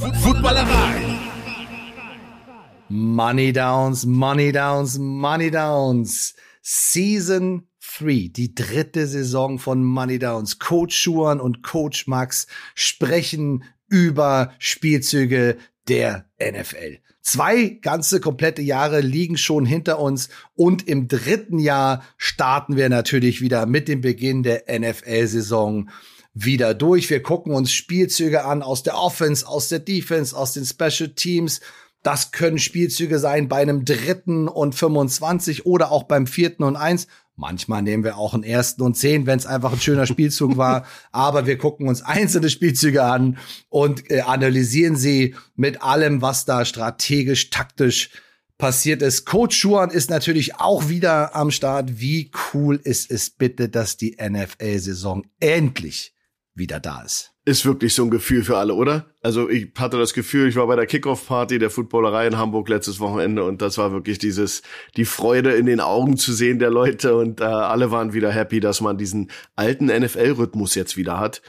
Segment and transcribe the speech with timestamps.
[0.00, 1.18] Footballerei.
[2.88, 6.34] Money Downs, Money Downs, Money Downs.
[6.62, 7.68] Season
[7.98, 10.58] 3, die dritte Saison von Money Downs.
[10.58, 16.98] Coach Schuan und Coach Max sprechen über Spielzüge der NFL.
[17.20, 23.40] Zwei ganze komplette Jahre liegen schon hinter uns und im dritten Jahr starten wir natürlich
[23.40, 25.88] wieder mit dem Beginn der NFL-Saison
[26.34, 27.08] wieder durch.
[27.08, 31.60] Wir gucken uns Spielzüge an aus der Offense, aus der Defense, aus den Special Teams.
[32.02, 37.06] Das können Spielzüge sein bei einem dritten und 25 oder auch beim vierten und eins.
[37.36, 40.86] Manchmal nehmen wir auch einen ersten und zehn, wenn es einfach ein schöner Spielzug war.
[41.12, 43.38] Aber wir gucken uns einzelne Spielzüge an
[43.70, 48.10] und äh, analysieren sie mit allem, was da strategisch, taktisch
[48.58, 49.24] passiert ist.
[49.24, 52.00] Coach Schuan ist natürlich auch wieder am Start.
[52.00, 56.14] Wie cool ist es bitte, dass die NFL-Saison endlich
[56.54, 57.32] wieder da ist.
[57.44, 59.06] Ist wirklich so ein Gefühl für alle, oder?
[59.22, 63.00] Also ich hatte das Gefühl, ich war bei der Kickoff-Party der Footballerei in Hamburg letztes
[63.00, 64.62] Wochenende und das war wirklich dieses,
[64.96, 68.60] die Freude in den Augen zu sehen der Leute und äh, alle waren wieder happy,
[68.60, 71.42] dass man diesen alten NFL-Rhythmus jetzt wieder hat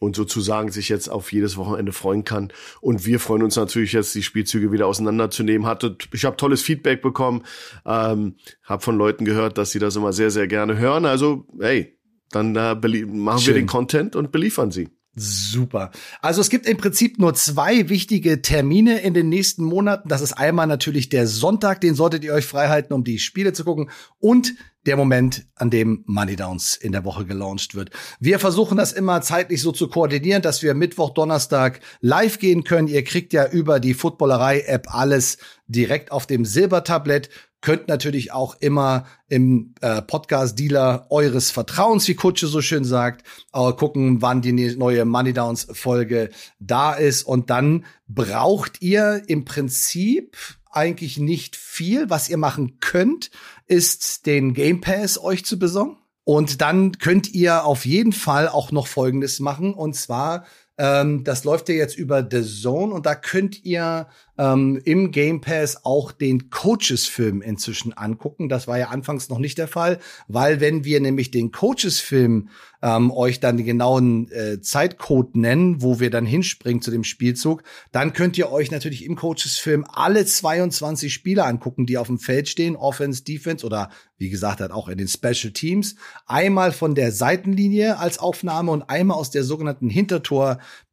[0.00, 2.52] und sozusagen sich jetzt auf jedes Wochenende freuen kann.
[2.80, 5.66] Und wir freuen uns natürlich jetzt, die Spielzüge wieder auseinanderzunehmen.
[5.66, 7.44] Hatte, ich habe tolles Feedback bekommen,
[7.86, 11.06] ähm, habe von Leuten gehört, dass sie das immer sehr, sehr gerne hören.
[11.06, 11.96] Also, hey,
[12.30, 13.54] dann äh, machen Schön.
[13.54, 14.88] wir den Content und beliefern sie.
[15.16, 15.92] Super.
[16.22, 20.08] Also es gibt im Prinzip nur zwei wichtige Termine in den nächsten Monaten.
[20.08, 23.64] Das ist einmal natürlich der Sonntag, den solltet ihr euch freihalten, um die Spiele zu
[23.64, 23.90] gucken.
[24.18, 24.54] Und
[24.86, 27.90] der Moment, an dem Money Downs in der Woche gelauncht wird.
[28.20, 32.88] Wir versuchen das immer zeitlich so zu koordinieren, dass wir Mittwoch, Donnerstag live gehen können.
[32.88, 37.30] Ihr kriegt ja über die Footballerei-App alles direkt auf dem Silbertablett
[37.64, 43.72] könnt natürlich auch immer im äh, Podcast-Dealer eures Vertrauens, wie Kutsche so schön sagt, äh,
[43.72, 47.22] gucken, wann die ne-, neue Money Downs Folge da ist.
[47.22, 50.36] Und dann braucht ihr im Prinzip
[50.70, 52.10] eigentlich nicht viel.
[52.10, 53.30] Was ihr machen könnt,
[53.66, 55.98] ist den Game Pass euch zu besorgen.
[56.24, 59.74] Und dann könnt ihr auf jeden Fall auch noch Folgendes machen.
[59.74, 60.44] Und zwar
[60.76, 64.08] ähm, das läuft ja jetzt über The Zone und da könnt ihr
[64.38, 68.48] ähm, im Game Pass auch den Coaches-Film inzwischen angucken.
[68.48, 72.48] Das war ja anfangs noch nicht der Fall, weil wenn wir nämlich den Coaches-Film
[72.82, 77.62] ähm, euch dann den genauen äh, Zeitcode nennen, wo wir dann hinspringen zu dem Spielzug,
[77.92, 82.48] dann könnt ihr euch natürlich im Coaches-Film alle 22 Spieler angucken, die auf dem Feld
[82.48, 85.96] stehen, Offense, Defense oder wie gesagt halt auch in den Special Teams.
[86.26, 89.88] Einmal von der Seitenlinie als Aufnahme und einmal aus der sogenannten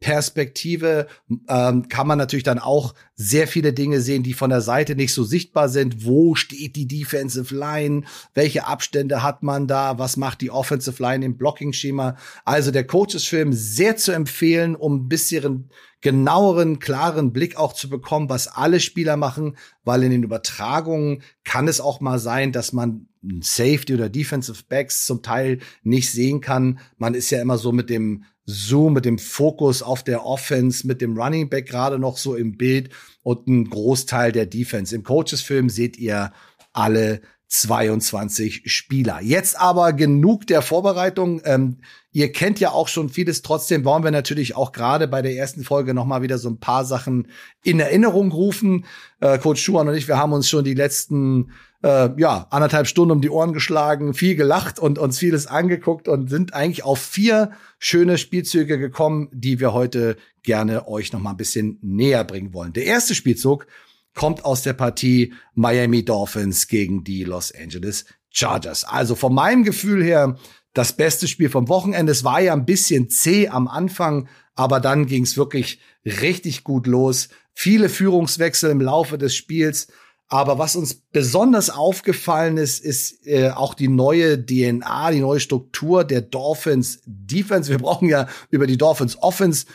[0.02, 1.08] Hintertor-Perspektive
[1.48, 5.14] ähm, kann man natürlich dann auch sehr viele Dinge sehen, die von der Seite nicht
[5.14, 6.06] so sichtbar sind.
[6.06, 8.04] Wo steht die Defensive Line?
[8.34, 10.00] Welche Abstände hat man da?
[10.00, 12.18] Was macht die Offensive Line im Blocking-Schema?
[12.46, 15.70] Also der Coaches-Film sehr zu empfehlen, um ein bisschen
[16.02, 21.68] genaueren, klaren Blick auch zu bekommen, was alle Spieler machen, weil in den Übertragungen kann
[21.68, 23.08] es auch mal sein, dass man
[23.42, 26.80] Safety oder Defensive Backs zum Teil nicht sehen kann.
[26.98, 31.02] Man ist ja immer so mit dem Zoom, mit dem Fokus auf der Offense, mit
[31.02, 32.90] dem Running Back gerade noch so im Bild
[33.24, 34.96] und ein Großteil der Defense.
[34.96, 36.32] Im Coaches-Film seht ihr
[36.74, 39.20] alle 22 Spieler.
[39.22, 41.42] Jetzt aber genug der Vorbereitung.
[41.44, 41.80] Ähm,
[42.14, 43.42] ihr kennt ja auch schon vieles.
[43.42, 46.60] Trotzdem wollen wir natürlich auch gerade bei der ersten Folge noch mal wieder so ein
[46.60, 47.28] paar Sachen
[47.62, 48.86] in Erinnerung rufen.
[49.20, 51.52] Äh, Coach Schuhan und ich, wir haben uns schon die letzten
[51.84, 56.30] äh, ja, anderthalb Stunden um die Ohren geschlagen, viel gelacht und uns vieles angeguckt und
[56.30, 61.38] sind eigentlich auf vier schöne Spielzüge gekommen, die wir heute gerne euch noch mal ein
[61.38, 62.72] bisschen näher bringen wollen.
[62.72, 63.68] Der erste Spielzug
[64.14, 68.84] kommt aus der Partie Miami Dolphins gegen die Los Angeles Chargers.
[68.84, 70.38] Also von meinem Gefühl her
[70.74, 72.12] das beste Spiel vom Wochenende.
[72.12, 76.88] Es war ja ein bisschen zäh am Anfang, aber dann ging es wirklich richtig gut
[76.88, 77.30] los.
[77.54, 79.88] Viele Führungswechsel im Laufe des Spiels.
[80.28, 86.06] Aber was uns besonders aufgefallen ist, ist äh, auch die neue DNA, die neue Struktur
[86.06, 87.70] der Dolphins Defense.
[87.70, 89.66] Wir brauchen ja über die Dolphins Offense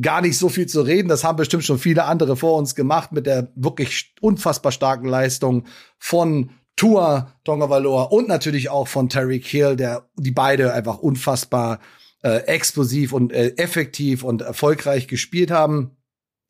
[0.00, 1.08] gar nicht so viel zu reden.
[1.08, 5.64] Das haben bestimmt schon viele andere vor uns gemacht mit der wirklich unfassbar starken Leistung
[5.98, 11.80] von Tua Tonga und natürlich auch von Terry Hill, der die beide einfach unfassbar
[12.22, 15.96] äh, explosiv und äh, effektiv und erfolgreich gespielt haben.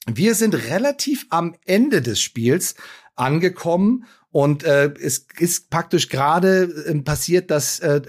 [0.08, 2.74] Wir sind relativ am Ende des Spiels
[3.14, 8.00] angekommen und äh, es ist praktisch gerade äh, passiert, dass äh,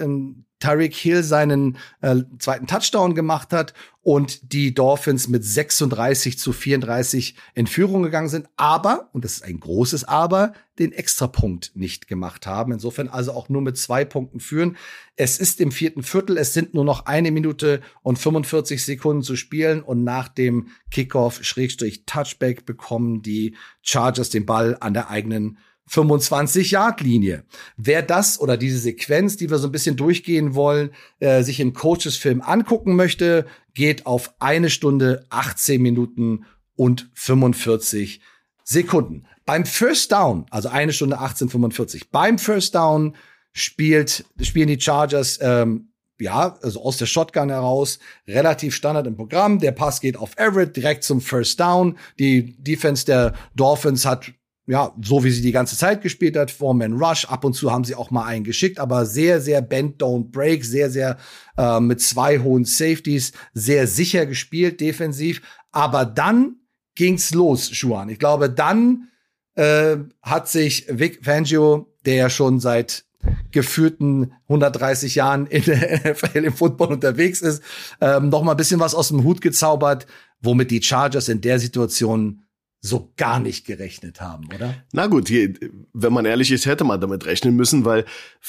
[0.60, 3.74] Tyreek Hill seinen äh, zweiten Touchdown gemacht hat
[4.08, 9.44] und die Dolphins mit 36 zu 34 in Führung gegangen sind, aber, und das ist
[9.44, 12.72] ein großes Aber, den Extrapunkt nicht gemacht haben.
[12.72, 14.78] Insofern also auch nur mit zwei Punkten führen.
[15.18, 19.36] Es ist im vierten Viertel, es sind nur noch eine Minute und 45 Sekunden zu
[19.36, 25.58] spielen und nach dem Kickoff Schrägstrich Touchback bekommen die Chargers den Ball an der eigenen
[25.90, 27.44] 25-Yard-Linie.
[27.78, 31.74] Wer das oder diese Sequenz, die wir so ein bisschen durchgehen wollen, äh, sich im
[31.74, 36.46] Coaches-Film angucken möchte, geht auf eine Stunde, 18 Minuten
[36.76, 38.22] und 45
[38.64, 39.26] Sekunden.
[39.46, 42.08] Beim First Down, also eine Stunde 18:45.
[42.12, 43.16] Beim First Down
[43.54, 49.60] spielt spielen die Chargers ähm, ja, also aus der Shotgun heraus, relativ Standard im Programm.
[49.60, 51.98] Der Pass geht auf Everett direkt zum First Down.
[52.20, 54.34] Die Defense der Dolphins hat
[54.68, 57.26] ja, so wie sie die ganze Zeit gespielt hat, Four-Man Rush.
[57.26, 60.66] Ab und zu haben sie auch mal einen geschickt, aber sehr, sehr Bend, Don't Break,
[60.66, 61.18] sehr, sehr
[61.58, 65.42] äh, mit zwei hohen Safeties, sehr sicher gespielt, defensiv.
[65.72, 66.58] Aber dann
[66.96, 68.10] ging's los, Schuan.
[68.10, 69.08] Ich glaube, dann
[69.56, 73.06] äh, hat sich Vic Fangio, der ja schon seit
[73.52, 77.64] geführten 130 Jahren in der NFL im Football unterwegs ist,
[78.02, 80.08] ähm, noch mal ein bisschen was aus dem Hut gezaubert,
[80.42, 82.44] womit die Chargers in der Situation
[82.80, 84.76] so gar nicht gerechnet haben, oder?
[84.94, 85.54] Na gut, hier,
[85.94, 88.06] wenn man ehrlich ist, hätte man damit rechnen müssen, weil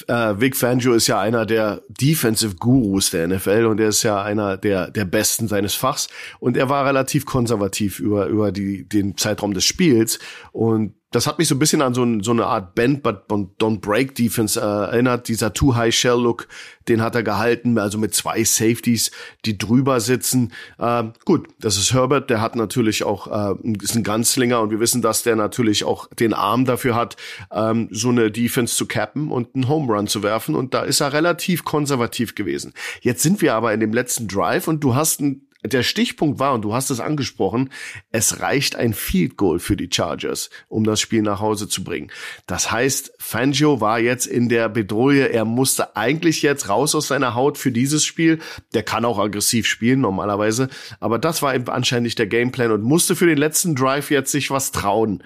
[0.06, 4.22] äh, Vic Fangio ist ja einer der Defensive Gurus der NFL und er ist ja
[4.22, 6.08] einer der der besten seines Fachs
[6.40, 10.18] und er war relativ konservativ über über die den Zeitraum des Spiels
[10.52, 13.28] und das hat mich so ein bisschen an so, ein, so eine Art Bend but
[13.28, 15.28] don't break Defense äh, erinnert.
[15.28, 16.48] Dieser Too High Shell Look,
[16.88, 19.10] den hat er gehalten, also mit zwei Safeties,
[19.46, 20.52] die drüber sitzen.
[20.78, 24.80] Äh, gut, das ist Herbert, der hat natürlich auch äh, ist ein Ganzlinger und wir
[24.80, 27.16] wissen, dass der natürlich auch den Arm dafür hat,
[27.50, 30.54] ähm, so eine Defense zu cappen und einen Home Run zu werfen.
[30.54, 32.74] Und da ist er relativ konservativ gewesen.
[33.00, 36.54] Jetzt sind wir aber in dem letzten Drive und du hast ein der Stichpunkt war,
[36.54, 37.70] und du hast es angesprochen,
[38.10, 42.10] es reicht ein Field Goal für die Chargers, um das Spiel nach Hause zu bringen.
[42.46, 47.34] Das heißt, Fangio war jetzt in der Bedrohung, er musste eigentlich jetzt raus aus seiner
[47.34, 48.40] Haut für dieses Spiel.
[48.74, 50.68] Der kann auch aggressiv spielen normalerweise,
[51.00, 54.50] aber das war anscheinend nicht der Gameplan und musste für den letzten Drive jetzt sich
[54.50, 55.22] was trauen.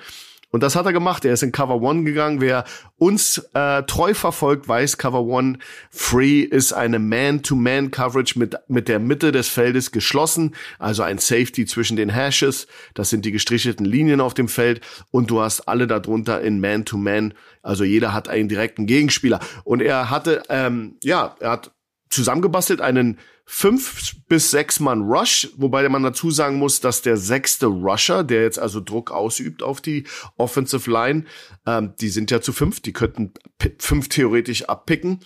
[0.52, 1.24] Und das hat er gemacht.
[1.24, 2.42] Er ist in Cover One gegangen.
[2.42, 2.64] Wer
[2.98, 5.58] uns äh, treu verfolgt, weiß, Cover One
[5.90, 10.54] Free ist eine Man-to-Man-Coverage mit, mit der Mitte des Feldes geschlossen.
[10.78, 12.66] Also ein Safety zwischen den Hashes.
[12.92, 14.82] Das sind die gestrichelten Linien auf dem Feld.
[15.10, 17.32] Und du hast alle darunter in Man-to-Man.
[17.62, 19.40] Also jeder hat einen direkten Gegenspieler.
[19.64, 21.72] Und er hatte, ähm, ja, er hat
[22.10, 23.18] zusammengebastelt einen
[23.54, 28.44] fünf bis sechs Mann Rush, wobei man dazu sagen muss, dass der sechste Rusher, der
[28.44, 30.04] jetzt also Druck ausübt auf die
[30.38, 31.26] Offensive Line,
[31.66, 33.34] ähm, die sind ja zu fünf, die könnten
[33.78, 35.20] fünf theoretisch abpicken,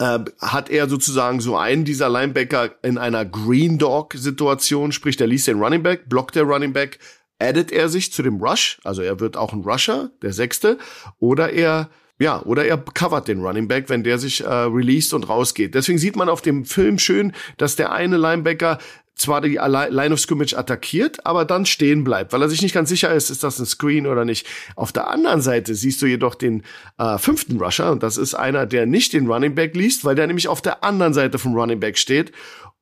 [0.00, 5.28] äh, hat er sozusagen so einen dieser Linebacker in einer Green Dog Situation, sprich, der
[5.28, 6.98] liest den Running Back, blockt der Running Back,
[7.38, 10.76] addet er sich zu dem Rush, also er wird auch ein Rusher, der sechste,
[11.20, 11.88] oder er
[12.20, 15.74] ja, oder er covert den Running Back, wenn der sich äh, released und rausgeht.
[15.74, 18.78] Deswegen sieht man auf dem Film schön, dass der eine Linebacker
[19.16, 22.88] zwar die Line of Scrimmage attackiert, aber dann stehen bleibt, weil er sich nicht ganz
[22.88, 24.46] sicher ist, ist das ein Screen oder nicht.
[24.76, 26.62] Auf der anderen Seite siehst du jedoch den
[26.98, 30.26] äh, fünften Rusher und das ist einer, der nicht den Running Back liest, weil der
[30.26, 32.32] nämlich auf der anderen Seite vom Running Back steht.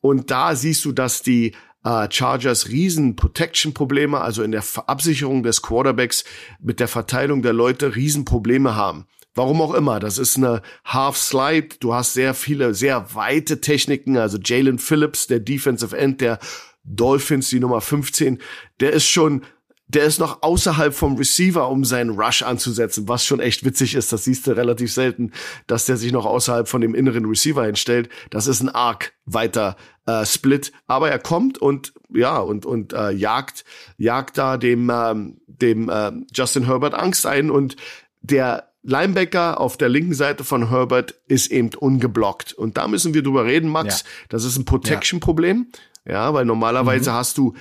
[0.01, 5.63] Und da siehst du, dass die äh, Chargers riesen Protection-Probleme, also in der Absicherung des
[5.63, 6.25] Quarterbacks
[6.61, 9.07] mit der Verteilung der Leute Riesenprobleme haben.
[9.39, 10.01] Warum auch immer.
[10.01, 11.69] Das ist eine Half Slide.
[11.79, 14.17] Du hast sehr viele, sehr weite Techniken.
[14.17, 16.41] Also Jalen Phillips, der Defensive End der
[16.83, 18.41] Dolphins, die Nummer 15,
[18.81, 19.43] der ist schon
[19.91, 24.13] der ist noch außerhalb vom Receiver, um seinen Rush anzusetzen, was schon echt witzig ist.
[24.13, 25.33] Das siehst du relativ selten,
[25.67, 28.11] dass der sich noch außerhalb von dem inneren Receiver hinstellt.
[28.29, 33.13] Das ist ein arg weiter äh, Split, aber er kommt und ja und und äh,
[33.13, 33.65] jagt
[33.97, 37.77] jagt da dem ähm, dem äh, Justin Herbert Angst ein und
[38.21, 42.55] der Linebacker auf der linken Seite von Herbert ist eben ungeblockt.
[42.55, 44.01] Und da müssen wir drüber reden, Max.
[44.01, 44.07] Ja.
[44.31, 45.67] Das ist ein Protection-Problem.
[46.07, 47.15] Ja, weil normalerweise mhm.
[47.15, 47.55] hast du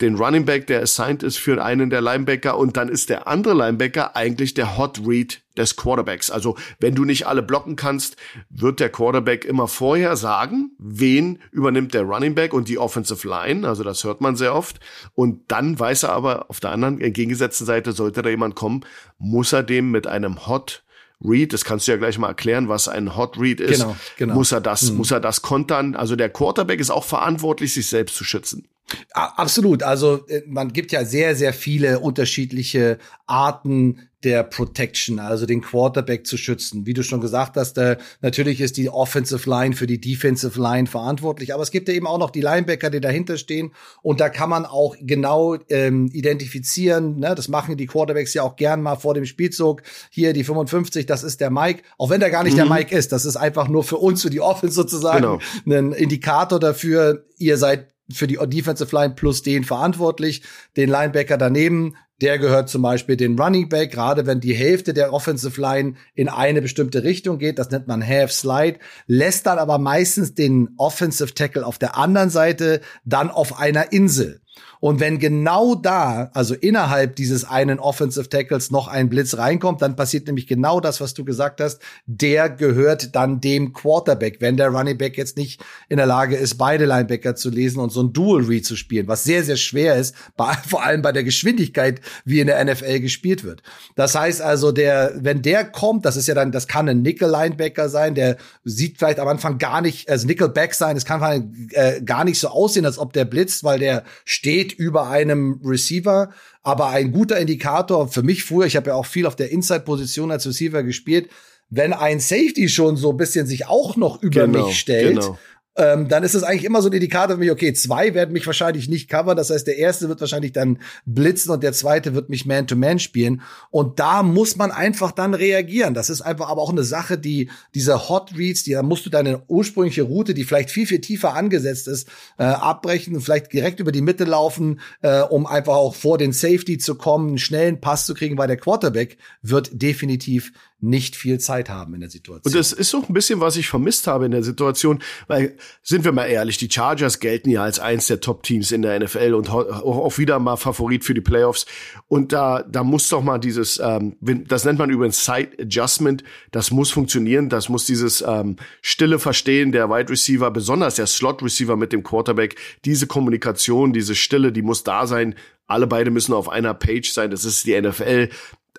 [0.00, 3.54] den Running Back, der assigned ist für einen der Linebacker und dann ist der andere
[3.54, 6.30] Linebacker eigentlich der Hot Read des Quarterbacks.
[6.30, 8.16] Also wenn du nicht alle blocken kannst,
[8.50, 13.66] wird der Quarterback immer vorher sagen, wen übernimmt der Running Back und die Offensive Line.
[13.66, 14.80] Also das hört man sehr oft.
[15.14, 18.84] Und dann weiß er aber auf der anderen entgegengesetzten Seite, sollte da jemand kommen,
[19.18, 20.82] muss er dem mit einem Hot
[21.24, 23.80] Read, das kannst du ja gleich mal erklären, was ein Hot Read ist.
[23.80, 24.34] Genau, genau.
[24.34, 24.98] Muss er das, mhm.
[24.98, 25.96] muss er das kontern?
[25.96, 28.68] Also der Quarterback ist auch verantwortlich, sich selbst zu schützen.
[29.12, 29.82] Absolut.
[29.82, 36.26] Also äh, man gibt ja sehr, sehr viele unterschiedliche Arten der Protection, also den Quarterback
[36.26, 36.84] zu schützen.
[36.86, 40.88] Wie du schon gesagt hast, äh, natürlich ist die Offensive Line für die Defensive Line
[40.88, 44.28] verantwortlich, aber es gibt ja eben auch noch die Linebacker, die dahinter stehen und da
[44.28, 47.34] kann man auch genau ähm, identifizieren, ne?
[47.36, 49.82] das machen die Quarterbacks ja auch gern mal vor dem Spielzug.
[50.10, 52.68] Hier die 55, das ist der Mike, auch wenn der gar nicht mhm.
[52.68, 55.38] der Mike ist, das ist einfach nur für uns, für die Offense sozusagen, genau.
[55.66, 60.42] ein Indikator dafür, ihr seid für die Defensive Line plus den verantwortlich,
[60.76, 65.12] den Linebacker daneben, der gehört zum Beispiel den Running Back, gerade wenn die Hälfte der
[65.12, 69.78] Offensive Line in eine bestimmte Richtung geht, das nennt man Half Slide, lässt dann aber
[69.78, 74.40] meistens den Offensive Tackle auf der anderen Seite dann auf einer Insel.
[74.80, 79.96] Und wenn genau da, also innerhalb dieses einen Offensive Tackles noch ein Blitz reinkommt, dann
[79.96, 81.80] passiert nämlich genau das, was du gesagt hast.
[82.06, 86.56] Der gehört dann dem Quarterback, wenn der Running Back jetzt nicht in der Lage ist,
[86.56, 89.96] beide Linebacker zu lesen und so ein Dual Read zu spielen, was sehr, sehr schwer
[89.96, 93.62] ist, bei, vor allem bei der Geschwindigkeit, wie in der NFL gespielt wird.
[93.94, 97.30] Das heißt also, der, wenn der kommt, das ist ja dann, das kann ein Nickel
[97.30, 102.00] Linebacker sein, der sieht vielleicht am Anfang gar nicht, also Nickelback sein, es kann äh,
[102.02, 106.30] gar nicht so aussehen, als ob der blitzt, weil der steht über einem Receiver,
[106.62, 110.30] aber ein guter Indikator für mich früher, ich habe ja auch viel auf der Inside-Position
[110.30, 111.28] als Receiver gespielt,
[111.68, 115.38] wenn ein Safety schon so ein bisschen sich auch noch über genau, mich stellt genau
[115.76, 118.46] ähm, dann ist es eigentlich immer so ein Indikator für mich, okay, zwei werden mich
[118.46, 119.36] wahrscheinlich nicht covern.
[119.36, 122.98] Das heißt, der erste wird wahrscheinlich dann blitzen und der zweite wird mich Man-to-Man -Man
[122.98, 123.42] spielen.
[123.70, 125.94] Und da muss man einfach dann reagieren.
[125.94, 129.10] Das ist einfach aber auch eine Sache, die diese Hot Reads, die, da musst du
[129.10, 133.80] deine ursprüngliche Route, die vielleicht viel, viel tiefer angesetzt ist, äh, abbrechen und vielleicht direkt
[133.80, 137.80] über die Mitte laufen, äh, um einfach auch vor den Safety zu kommen, einen schnellen
[137.80, 142.42] Pass zu kriegen, weil der Quarterback wird definitiv nicht viel Zeit haben in der Situation.
[142.44, 146.04] Und das ist so ein bisschen, was ich vermisst habe in der Situation, weil, sind
[146.04, 149.48] wir mal ehrlich, die Chargers gelten ja als eins der Top-Teams in der NFL und
[149.48, 151.64] auch wieder mal Favorit für die Playoffs.
[152.08, 156.70] Und da, da muss doch mal dieses, ähm, das nennt man übrigens Side Adjustment, das
[156.70, 161.76] muss funktionieren, das muss dieses ähm, stille Verstehen der Wide Receiver, besonders der Slot Receiver
[161.76, 165.34] mit dem Quarterback, diese Kommunikation, diese Stille, die muss da sein,
[165.66, 167.30] alle beide müssen auf einer Page sein.
[167.30, 168.28] Das ist die NFL.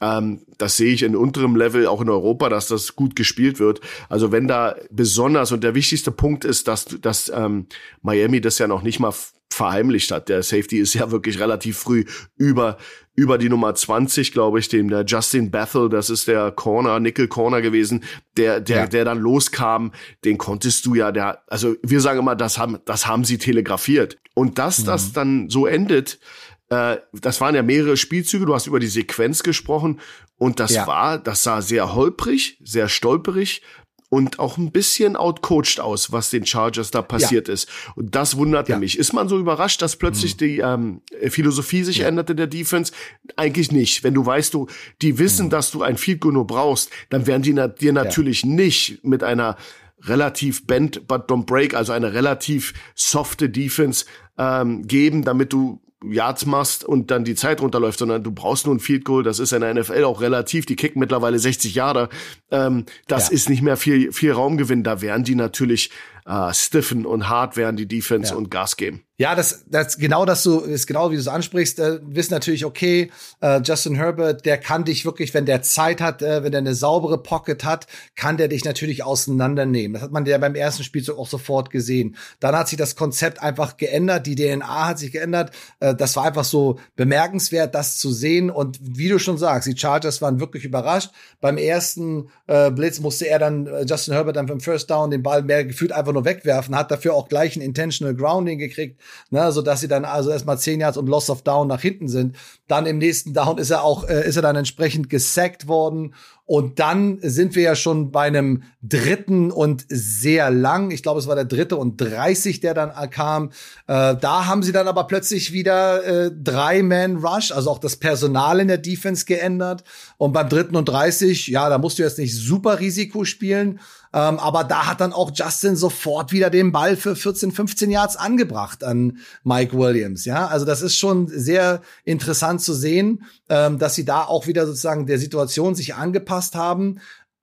[0.01, 3.81] Ähm, das sehe ich in unterem Level auch in Europa, dass das gut gespielt wird.
[4.09, 7.67] Also wenn da besonders und der wichtigste Punkt ist, dass, dass ähm,
[8.01, 9.13] Miami das ja noch nicht mal
[9.49, 10.29] verheimlicht hat.
[10.29, 12.05] Der Safety ist ja wirklich relativ früh
[12.37, 12.77] über
[13.15, 17.27] über die Nummer 20, glaube ich, dem der Justin Bethel, das ist der Corner, Nickel
[17.27, 18.03] Corner gewesen,
[18.37, 18.87] der der ja.
[18.87, 19.91] der dann loskam,
[20.23, 24.17] den konntest du ja der also wir sagen immer, das haben das haben sie telegrafiert
[24.35, 24.85] und dass mhm.
[24.85, 26.19] das dann so endet,
[26.69, 29.99] äh, das waren ja mehrere Spielzüge, du hast über die Sequenz gesprochen
[30.37, 30.87] und das ja.
[30.87, 33.61] war, das sah sehr holprig, sehr stolperig
[34.09, 37.53] und auch ein bisschen outcoached aus, was den Chargers da passiert ja.
[37.53, 37.69] ist.
[37.95, 38.79] Und das wunderte ja.
[38.79, 38.97] mich.
[38.97, 40.37] Ist man so überrascht, dass plötzlich mhm.
[40.37, 42.07] die ähm, Philosophie sich ja.
[42.07, 42.93] änderte der Defense?
[43.35, 44.03] Eigentlich nicht.
[44.03, 44.67] Wenn du weißt, du,
[45.01, 45.49] die wissen, mhm.
[45.51, 49.23] dass du ein Field Goal nur brauchst, dann werden die na dir natürlich nicht mit
[49.23, 49.57] einer
[50.03, 54.05] relativ bend but don't break, also eine relativ softe Defense
[54.37, 58.75] ähm, geben, damit du Yards machst und dann die Zeit runterläuft, sondern du brauchst nur
[58.75, 59.23] ein Field Goal.
[59.23, 60.65] Das ist in der NFL auch relativ.
[60.65, 62.09] Die kicken mittlerweile 60 Jahre.
[62.51, 63.33] Ähm, das ja.
[63.33, 64.83] ist nicht mehr viel, viel Raumgewinn.
[64.83, 65.89] Da wären die natürlich
[66.25, 68.37] äh, stiffen und hart werden die Defense ja.
[68.37, 69.06] und Gas geben.
[69.19, 71.79] Ja, das, das genau das so ist genau wie du es ansprichst.
[71.79, 73.09] Äh, wissen natürlich okay,
[73.41, 76.75] äh, Justin Herbert, der kann dich wirklich, wenn der Zeit hat, äh, wenn der eine
[76.75, 79.93] saubere Pocket hat, kann der dich natürlich auseinandernehmen.
[79.93, 82.15] Das hat man ja beim ersten Spielzug auch sofort gesehen.
[82.39, 85.49] Dann hat sich das Konzept einfach geändert, die DNA hat sich geändert.
[85.79, 88.51] Äh, das war einfach so bemerkenswert, das zu sehen.
[88.51, 91.09] Und wie du schon sagst, die Chargers waren wirklich überrascht.
[91.41, 95.23] Beim ersten äh, Blitz musste er dann äh, Justin Herbert dann beim First Down den
[95.23, 99.51] Ball mehr gefühlt einfach nur wegwerfen, hat dafür auch gleich ein Intentional Grounding gekriegt ne,
[99.51, 102.35] so dass sie dann also erstmal zehn Yards und Loss of Down nach hinten sind.
[102.67, 106.13] Dann im nächsten Down ist er auch, äh, ist er dann entsprechend gesackt worden
[106.47, 110.91] und dann sind wir ja schon bei einem dritten und sehr lang.
[110.91, 113.49] Ich glaube, es war der dritte und 30, der dann kam.
[113.85, 117.97] Äh, da haben sie dann aber plötzlich wieder äh, drei Man Rush, also auch das
[117.97, 119.83] Personal in der Defense geändert.
[120.17, 123.81] Und beim dritten und 30, ja, da musst du jetzt nicht super Risiko spielen.
[124.13, 128.15] Ähm, aber da hat dann auch Justin sofort wieder den Ball für 14, 15 Yards
[128.15, 130.25] angebracht an Mike Williams.
[130.25, 134.65] Ja, also das ist schon sehr interessant zu sehen, ähm, dass sie da auch wieder
[134.65, 136.99] sozusagen der Situation sich angepasst haben.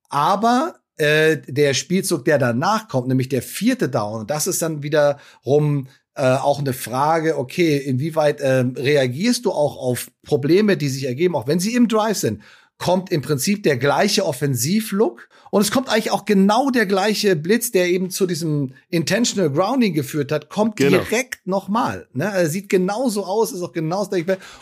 [0.08, 5.88] Aber äh, der Spielzug, der danach kommt, nämlich der vierte Down, das ist dann wiederum
[6.14, 11.34] äh, auch eine Frage, okay, inwieweit äh, reagierst du auch auf Probleme, die sich ergeben,
[11.34, 12.40] auch wenn sie im Drive sind?
[12.78, 17.70] kommt im Prinzip der gleiche Offensivlook und es kommt eigentlich auch genau der gleiche Blitz,
[17.70, 20.98] der eben zu diesem Intentional Grounding geführt hat, kommt genau.
[20.98, 22.08] direkt nochmal.
[22.12, 22.24] Ne?
[22.24, 24.16] Er sieht genauso aus, ist auch genauso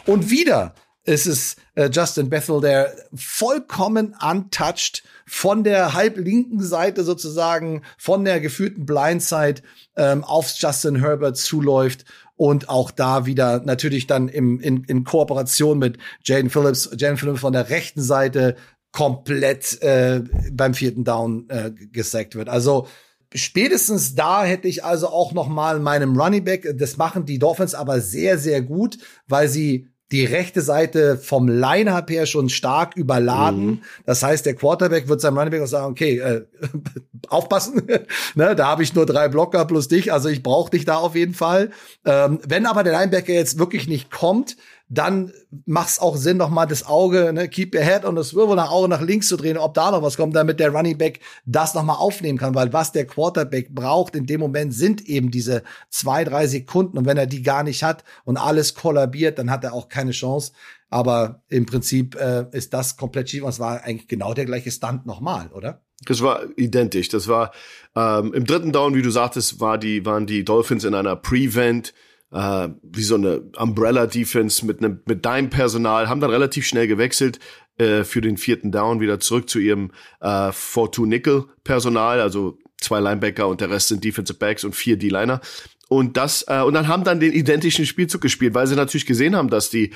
[0.05, 7.81] und wieder ist es äh, Justin Bethel, der vollkommen untouched von der halblinken Seite sozusagen,
[7.97, 9.63] von der geführten Blindside
[9.97, 12.05] ähm, auf Justin Herbert zuläuft
[12.37, 17.41] und auch da wieder natürlich dann im, in, in Kooperation mit Jaden Phillips, Jaden Phillips
[17.41, 18.57] von der rechten Seite
[18.93, 20.23] komplett äh,
[20.53, 22.49] beim vierten Down äh, gesackt wird.
[22.49, 22.87] Also
[23.35, 27.75] spätestens da hätte ich also auch noch mal meinem Running Back, das machen die Dolphins
[27.75, 33.67] aber sehr sehr gut, weil sie die rechte Seite vom Line-Up her schon stark überladen.
[33.67, 33.83] Mhm.
[34.05, 36.45] Das heißt, der Quarterback wird seinem Running Back auch sagen, okay, äh,
[37.29, 37.83] aufpassen,
[38.35, 41.17] ne, da habe ich nur drei Blocker plus dich, also ich brauche dich da auf
[41.17, 41.71] jeden Fall.
[42.05, 44.59] Ähm, wenn aber der Linebacker jetzt wirklich nicht kommt,
[44.89, 45.33] dann
[45.65, 48.57] macht es auch Sinn, noch mal das Auge, ne, keep your head on the swivel,
[48.57, 51.21] nach Auge nach links zu drehen, ob da noch was kommt, damit der Running Back
[51.47, 55.31] das noch mal aufnehmen kann, weil was der Quarterback braucht in dem Moment sind eben
[55.31, 59.51] diese zwei, drei Sekunden und wenn er die gar nicht hat und alles kollabiert, dann
[59.51, 60.53] hat er auch keine Chance.
[60.91, 64.71] Aber im Prinzip äh, ist das komplett schief und es war eigentlich genau der gleiche
[64.71, 65.81] Stunt nochmal, oder?
[66.05, 67.09] Das war identisch.
[67.09, 67.53] Das war
[67.97, 71.95] ähm, im dritten Down, wie du sagtest, war die, waren die Dolphins in einer Prevent
[72.33, 77.39] äh, wie so eine Umbrella-Defense mit einem mit deinem Personal, haben dann relativ schnell gewechselt
[77.79, 83.61] äh, für den vierten Down wieder zurück zu ihrem äh, 4-2-Nickel-Personal, also zwei Linebacker und
[83.61, 85.41] der Rest sind Defensive Backs und vier D-Liner.
[85.89, 89.37] Und das äh, und dann haben dann den identischen Spielzug gespielt, weil sie natürlich gesehen
[89.37, 89.93] haben, dass die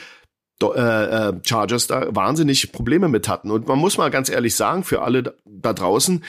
[0.62, 3.50] äh, äh, Chargers da wahnsinnig Probleme mit hatten.
[3.50, 6.24] Und man muss mal ganz ehrlich sagen, für alle da, da draußen,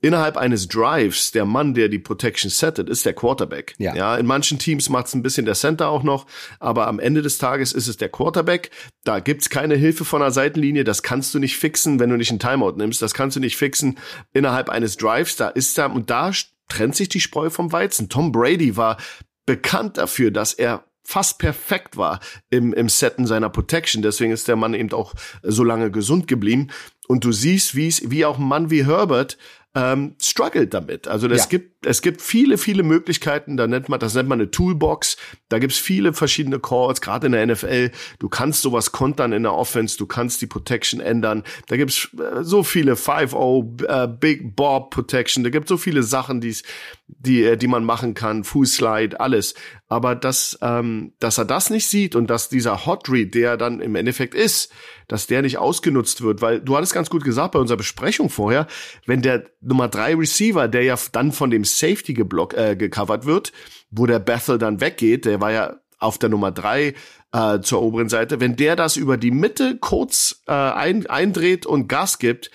[0.00, 3.74] innerhalb eines Drives, der Mann, der die Protection settet, ist der Quarterback.
[3.78, 6.26] Ja, ja in manchen Teams macht es ein bisschen der Center auch noch,
[6.60, 8.70] aber am Ende des Tages ist es der Quarterback.
[9.04, 12.30] Da gibt's keine Hilfe von der Seitenlinie, das kannst du nicht fixen, wenn du nicht
[12.30, 13.98] einen Timeout nimmst, das kannst du nicht fixen
[14.32, 16.32] innerhalb eines Drives, da ist er und da
[16.68, 18.08] trennt sich die Spreu vom Weizen.
[18.08, 18.98] Tom Brady war
[19.46, 24.02] bekannt dafür, dass er fast perfekt war im, im Setten seiner Protection.
[24.02, 26.68] Deswegen ist der Mann eben auch so lange gesund geblieben.
[27.08, 29.38] Und du siehst, wie es, wie auch ein Mann wie Herbert
[29.74, 31.08] ähm, struggelt damit.
[31.08, 31.46] Also es ja.
[31.46, 33.56] gibt es gibt viele viele Möglichkeiten.
[33.56, 35.16] Da nennt man das nennt man eine Toolbox.
[35.48, 37.00] Da gibt's viele verschiedene Calls.
[37.00, 37.90] Gerade in der NFL.
[38.18, 39.96] Du kannst sowas kontern in der Offense.
[39.98, 41.44] Du kannst die Protection ändern.
[41.68, 45.44] Da gibt's äh, so viele 5-0 äh, Big Bob Protection.
[45.44, 48.44] Da gibt's so viele Sachen, die's, die äh, die man machen kann.
[48.44, 49.54] Fußslide, alles.
[49.88, 53.80] Aber dass ähm, dass er das nicht sieht und dass dieser Hot Read, der dann
[53.80, 54.70] im Endeffekt ist,
[55.08, 58.66] dass der nicht ausgenutzt wird, weil du hattest ganz gut gesagt bei unserer Besprechung vorher,
[59.06, 63.52] wenn der Nummer drei Receiver, der ja dann von dem Safety geblock, äh, gecovert wird,
[63.90, 66.94] wo der Bethel dann weggeht, der war ja auf der Nummer drei
[67.32, 71.88] äh, zur oberen Seite, wenn der das über die Mitte kurz äh, ein, eindreht und
[71.88, 72.50] Gas gibt,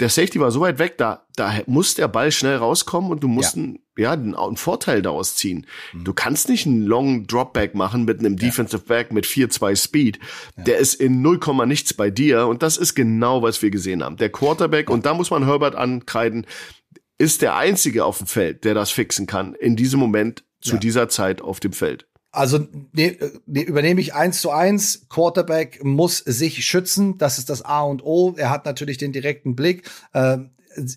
[0.00, 3.28] der Safety war so weit weg, da, da muss der Ball schnell rauskommen und du
[3.28, 3.62] musst ja.
[3.62, 5.66] einen, ja, einen, Vorteil daraus ziehen.
[5.92, 6.04] Mhm.
[6.04, 8.46] Du kannst nicht einen Long Dropback machen mit einem ja.
[8.46, 10.18] Defensive Back mit 4-2 Speed.
[10.56, 10.64] Ja.
[10.64, 14.16] Der ist in 0, nichts bei dir und das ist genau, was wir gesehen haben.
[14.18, 16.46] Der Quarterback, und da muss man Herbert ankreiden,
[17.18, 21.08] ist der einzige auf dem Feld, der das fixen kann, in diesem Moment, zu dieser
[21.08, 22.06] Zeit auf dem Feld.
[22.32, 22.58] Also
[22.92, 25.06] ne, ne, übernehme ich eins zu eins.
[25.08, 27.18] Quarterback muss sich schützen.
[27.18, 28.34] Das ist das A und O.
[28.36, 29.88] Er hat natürlich den direkten Blick.
[30.12, 30.38] Äh,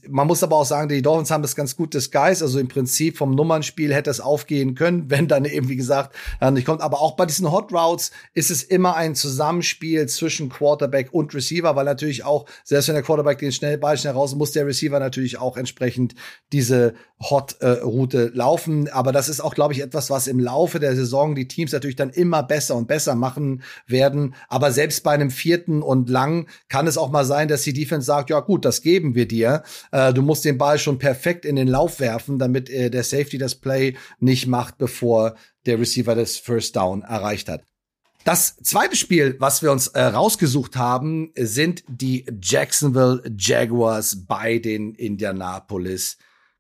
[0.08, 2.42] man muss aber auch sagen, die Dolphins haben das ganz gut disguised.
[2.42, 6.15] Also im Prinzip vom Nummernspiel hätte es aufgehen können, wenn dann eben, wie gesagt,
[6.52, 6.82] nicht kommt.
[6.82, 11.76] Aber auch bei diesen Hot Routes ist es immer ein Zusammenspiel zwischen Quarterback und Receiver,
[11.76, 15.00] weil natürlich auch, selbst wenn der Quarterback den schnell Ball schnell raus, muss der Receiver
[15.00, 16.15] natürlich auch entsprechend
[16.52, 18.89] diese Hot-Route äh, laufen.
[18.89, 21.96] Aber das ist auch, glaube ich, etwas, was im Laufe der Saison die Teams natürlich
[21.96, 24.36] dann immer besser und besser machen werden.
[24.48, 28.06] Aber selbst bei einem vierten und lang kann es auch mal sein, dass die Defense
[28.06, 29.63] sagt, ja gut, das geben wir dir.
[29.91, 33.38] Äh, du musst den Ball schon perfekt in den Lauf werfen, damit äh, der Safety
[33.38, 37.63] das Play nicht macht, bevor der Receiver das First Down erreicht hat.
[38.25, 44.93] Das zweite Spiel, was wir uns äh, rausgesucht haben, sind die Jacksonville Jaguars bei den
[44.93, 46.17] Indianapolis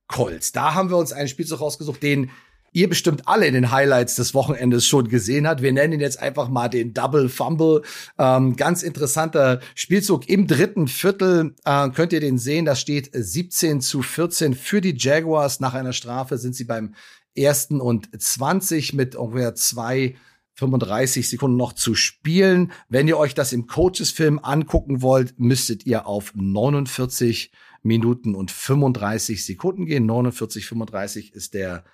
[0.07, 0.51] Colts.
[0.51, 2.31] Da haben wir uns einen Spielzug rausgesucht, den
[2.71, 5.61] ihr bestimmt alle in den Highlights des Wochenendes schon gesehen habt.
[5.61, 7.83] Wir nennen ihn jetzt einfach mal den Double Fumble.
[8.17, 11.55] Ähm, ganz interessanter Spielzug im dritten Viertel.
[11.65, 12.65] Äh, könnt ihr den sehen?
[12.65, 15.59] Da steht 17 zu 14 für die Jaguars.
[15.59, 16.93] Nach einer Strafe sind sie beim
[17.35, 20.15] ersten und 20 mit ungefähr zwei
[20.59, 22.71] 35 Sekunden noch zu spielen.
[22.89, 27.51] Wenn ihr euch das im Coaches-Film angucken wollt, müsstet ihr auf 49
[27.81, 30.05] Minuten und 35 Sekunden gehen.
[30.05, 31.85] 49, 35 ist der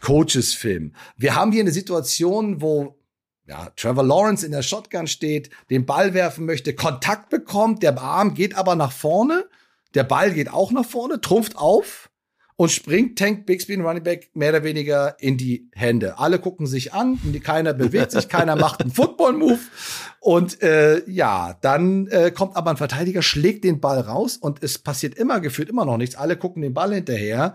[0.00, 0.94] Coaches-Film.
[1.16, 2.98] Wir haben hier eine Situation, wo
[3.46, 8.34] ja, Trevor Lawrence in der Shotgun steht, den Ball werfen möchte, Kontakt bekommt, der Arm
[8.34, 9.48] geht aber nach vorne,
[9.94, 12.10] der Ball geht auch nach vorne, trumpft auf
[12.56, 16.18] und springt Tank Bixby, ein Running Back, mehr oder weniger in die Hände.
[16.18, 19.60] Alle gucken sich an, keiner bewegt sich, keiner macht einen Football-Move.
[20.20, 24.78] Und äh, ja, dann äh, kommt aber ein Verteidiger, schlägt den Ball raus und es
[24.78, 26.16] passiert immer, gefühlt immer noch nichts.
[26.16, 27.54] Alle gucken den Ball hinterher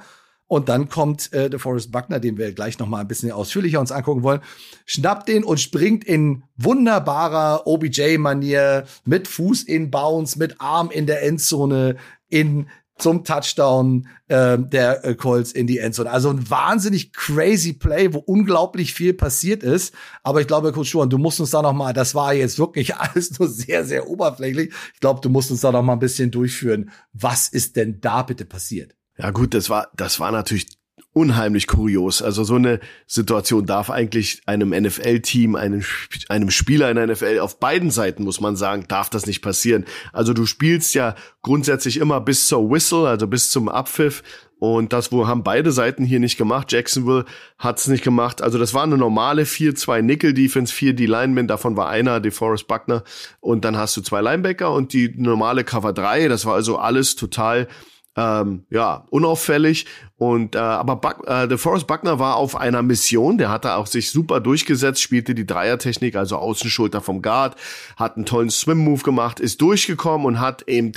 [0.51, 3.93] und dann kommt äh, DeForest Buckner, den wir gleich noch mal ein bisschen ausführlicher uns
[3.93, 4.41] angucken wollen,
[4.85, 11.23] schnappt den und springt in wunderbarer OBJ-Manier mit Fuß in Bounce, mit Arm in der
[11.23, 11.95] Endzone,
[12.27, 16.11] in zum Touchdown äh, der äh, Colts in die Endzone.
[16.11, 19.95] Also ein wahnsinnig crazy Play, wo unglaublich viel passiert ist.
[20.21, 22.93] Aber ich glaube, Coach Schuhan, du musst uns da noch mal, das war jetzt wirklich
[22.97, 24.73] alles nur sehr, sehr oberflächlich.
[24.95, 26.91] Ich glaube, du musst uns da noch mal ein bisschen durchführen.
[27.13, 28.95] Was ist denn da bitte passiert?
[29.21, 30.67] Ja gut, das war, das war natürlich
[31.13, 32.23] unheimlich kurios.
[32.23, 35.83] Also so eine Situation darf eigentlich einem NFL-Team, einem,
[36.29, 39.85] einem Spieler in der NFL auf beiden Seiten, muss man sagen, darf das nicht passieren.
[40.11, 44.23] Also du spielst ja grundsätzlich immer bis zur Whistle, also bis zum Abpfiff.
[44.57, 46.71] Und das wo haben beide Seiten hier nicht gemacht.
[46.71, 47.25] Jacksonville
[47.59, 48.41] hat's nicht gemacht.
[48.41, 53.03] Also das war eine normale 4-2 Nickel-Defense, vier D-Linemen, davon war einer, DeForest Buckner.
[53.39, 56.27] Und dann hast du zwei Linebacker und die normale Cover 3.
[56.27, 57.67] Das war also alles total
[58.17, 59.85] ähm, ja, unauffällig.
[60.17, 63.87] Und äh, aber Buck, äh, der Forrest Buckner war auf einer Mission, der hatte auch
[63.87, 67.55] sich super durchgesetzt, spielte die Dreiertechnik, also Außenschulter vom Guard,
[67.95, 70.91] hat einen tollen Swim-Move gemacht, ist durchgekommen und hat eben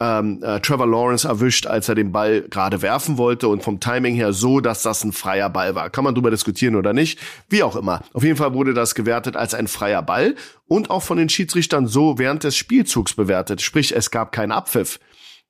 [0.00, 4.14] ähm, äh, Trevor Lawrence erwischt, als er den Ball gerade werfen wollte und vom Timing
[4.14, 5.90] her so, dass das ein freier Ball war.
[5.90, 7.18] Kann man drüber diskutieren oder nicht?
[7.48, 8.02] Wie auch immer.
[8.12, 10.36] Auf jeden Fall wurde das gewertet als ein freier Ball
[10.68, 13.60] und auch von den Schiedsrichtern so während des Spielzugs bewertet.
[13.60, 15.00] Sprich, es gab keinen Abpfiff.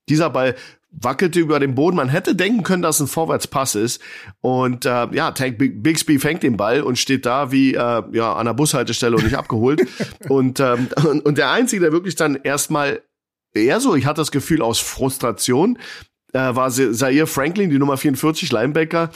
[0.09, 0.55] Dieser Ball
[0.91, 1.97] wackelte über den Boden.
[1.97, 4.01] Man hätte denken können, dass ein Vorwärtspass ist.
[4.41, 8.47] Und äh, ja, Tank Bixby fängt den Ball und steht da wie äh, ja an
[8.47, 9.87] der Bushaltestelle und nicht abgeholt.
[10.29, 13.03] und, ähm, und, und der Einzige, der wirklich dann erstmal
[13.53, 15.79] eher so, ich hatte das Gefühl aus Frustration,
[16.33, 19.11] äh, war Zaire Franklin, die Nummer 44 Linebacker,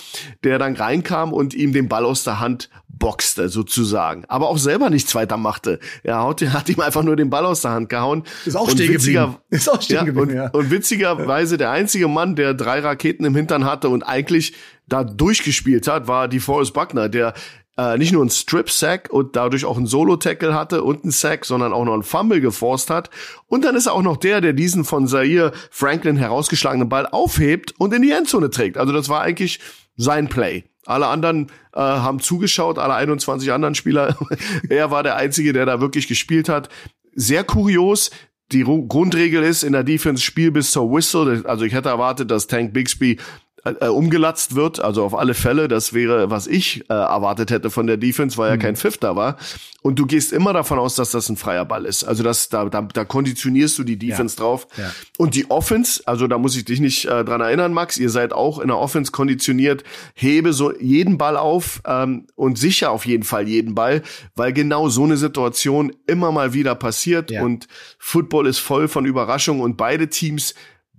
[0.45, 4.25] der dann reinkam und ihm den Ball aus der Hand boxte, sozusagen.
[4.29, 5.81] Aber auch selber nichts weiter machte.
[6.05, 8.23] Er hat, hat ihm einfach nur den Ball aus der Hand gehauen.
[8.47, 9.37] Ist auch stehen geblieben.
[9.51, 10.49] Ist auch stehen ja, geblieben, und, ja.
[10.51, 14.55] Und witzigerweise der einzige Mann, der drei Raketen im Hintern hatte und eigentlich
[14.87, 17.35] da durchgespielt hat, war die Forrest Buckner, der
[17.79, 21.73] äh, nicht nur einen Strip-Sack und dadurch auch einen Solo-Tackle hatte und einen Sack, sondern
[21.73, 23.11] auch noch einen Fumble geforst hat.
[23.47, 27.75] Und dann ist er auch noch der, der diesen von Zaire Franklin herausgeschlagenen Ball aufhebt
[27.79, 28.77] und in die Endzone trägt.
[28.77, 29.61] Also das war eigentlich
[29.97, 30.65] sein Play.
[30.85, 34.17] Alle anderen äh, haben zugeschaut, alle 21 anderen Spieler.
[34.69, 36.69] er war der Einzige, der da wirklich gespielt hat.
[37.15, 38.11] Sehr kurios.
[38.51, 41.43] Die Grundregel ist in der Defense Spiel bis zur Whistle.
[41.47, 43.19] Also ich hätte erwartet, dass Tank Bixby
[43.65, 47.87] äh, umgelatzt wird, also auf alle Fälle, das wäre, was ich äh, erwartet hätte von
[47.87, 48.61] der Defense, weil ja mhm.
[48.61, 49.37] kein Pfiff da war.
[49.83, 52.05] Und du gehst immer davon aus, dass das ein freier Ball ist.
[52.05, 54.43] Also das, da, da, da konditionierst du die Defense ja.
[54.43, 54.69] drauf.
[54.77, 54.93] Ja.
[55.19, 58.33] Und die Offense, also da muss ich dich nicht äh, dran erinnern, Max, ihr seid
[58.33, 59.83] auch in der Offense konditioniert,
[60.15, 64.03] hebe so jeden Ball auf ähm, und sicher auf jeden Fall jeden Ball,
[64.37, 67.43] weil genau so eine Situation immer mal wieder passiert ja.
[67.43, 67.67] und
[67.99, 70.55] Football ist voll von Überraschungen und beide Teams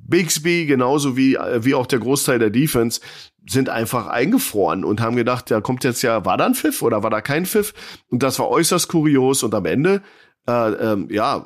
[0.07, 3.01] Bixby, genauso wie, äh, wie auch der Großteil der Defense,
[3.45, 7.03] sind einfach eingefroren und haben gedacht, da kommt jetzt ja, war da ein Pfiff oder
[7.03, 7.73] war da kein Pfiff?
[8.09, 10.01] Und das war äußerst kurios und am Ende,
[10.47, 11.45] äh, ähm, ja,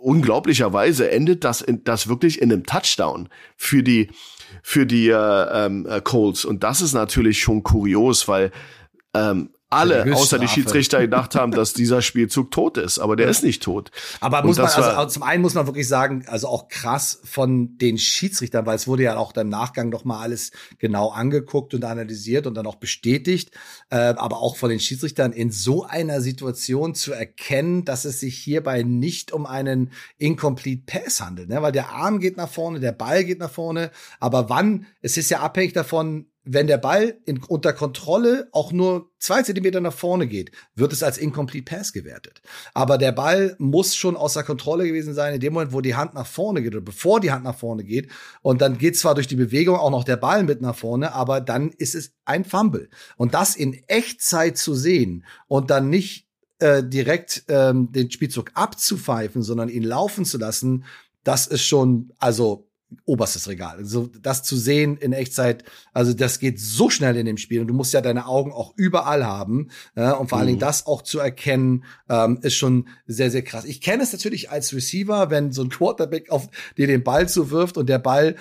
[0.00, 4.10] unglaublicherweise endet das, in, das wirklich in einem Touchdown für die,
[4.62, 6.44] für die äh, ähm, äh, Colts.
[6.44, 8.50] Und das ist natürlich schon kurios, weil
[9.14, 12.98] ähm, alle, außer die Schiedsrichter, gedacht haben, dass dieser Spielzug tot ist.
[12.98, 13.30] Aber der ja.
[13.30, 13.92] ist nicht tot.
[14.20, 17.96] Aber muss man, also, zum einen muss man wirklich sagen, also auch krass von den
[17.96, 22.48] Schiedsrichtern, weil es wurde ja auch im Nachgang noch mal alles genau angeguckt und analysiert
[22.48, 23.52] und dann auch bestätigt.
[23.90, 28.36] Äh, aber auch von den Schiedsrichtern in so einer Situation zu erkennen, dass es sich
[28.38, 31.48] hierbei nicht um einen Incomplete Pass handelt.
[31.48, 31.62] Ne?
[31.62, 33.92] Weil der Arm geht nach vorne, der Ball geht nach vorne.
[34.18, 39.10] Aber wann, es ist ja abhängig davon, wenn der Ball in, unter Kontrolle auch nur
[39.18, 42.40] zwei Zentimeter nach vorne geht, wird es als Incomplete Pass gewertet.
[42.72, 46.14] Aber der Ball muss schon außer Kontrolle gewesen sein in dem Moment, wo die Hand
[46.14, 48.10] nach vorne geht oder bevor die Hand nach vorne geht.
[48.40, 51.40] Und dann geht zwar durch die Bewegung auch noch der Ball mit nach vorne, aber
[51.40, 52.88] dann ist es ein Fumble.
[53.16, 56.26] Und das in Echtzeit zu sehen und dann nicht
[56.58, 60.84] äh, direkt ähm, den Spielzug abzupfeifen, sondern ihn laufen zu lassen,
[61.22, 62.69] das ist schon, also
[63.04, 63.76] oberstes Regal.
[63.78, 67.68] Also das zu sehen in Echtzeit, also das geht so schnell in dem Spiel und
[67.68, 70.62] du musst ja deine Augen auch überall haben äh, und vor allen Dingen mhm.
[70.62, 73.64] das auch zu erkennen, ähm, ist schon sehr, sehr krass.
[73.64, 77.76] Ich kenne es natürlich als Receiver, wenn so ein Quarterback auf dir den Ball zuwirft
[77.76, 78.36] und der Ball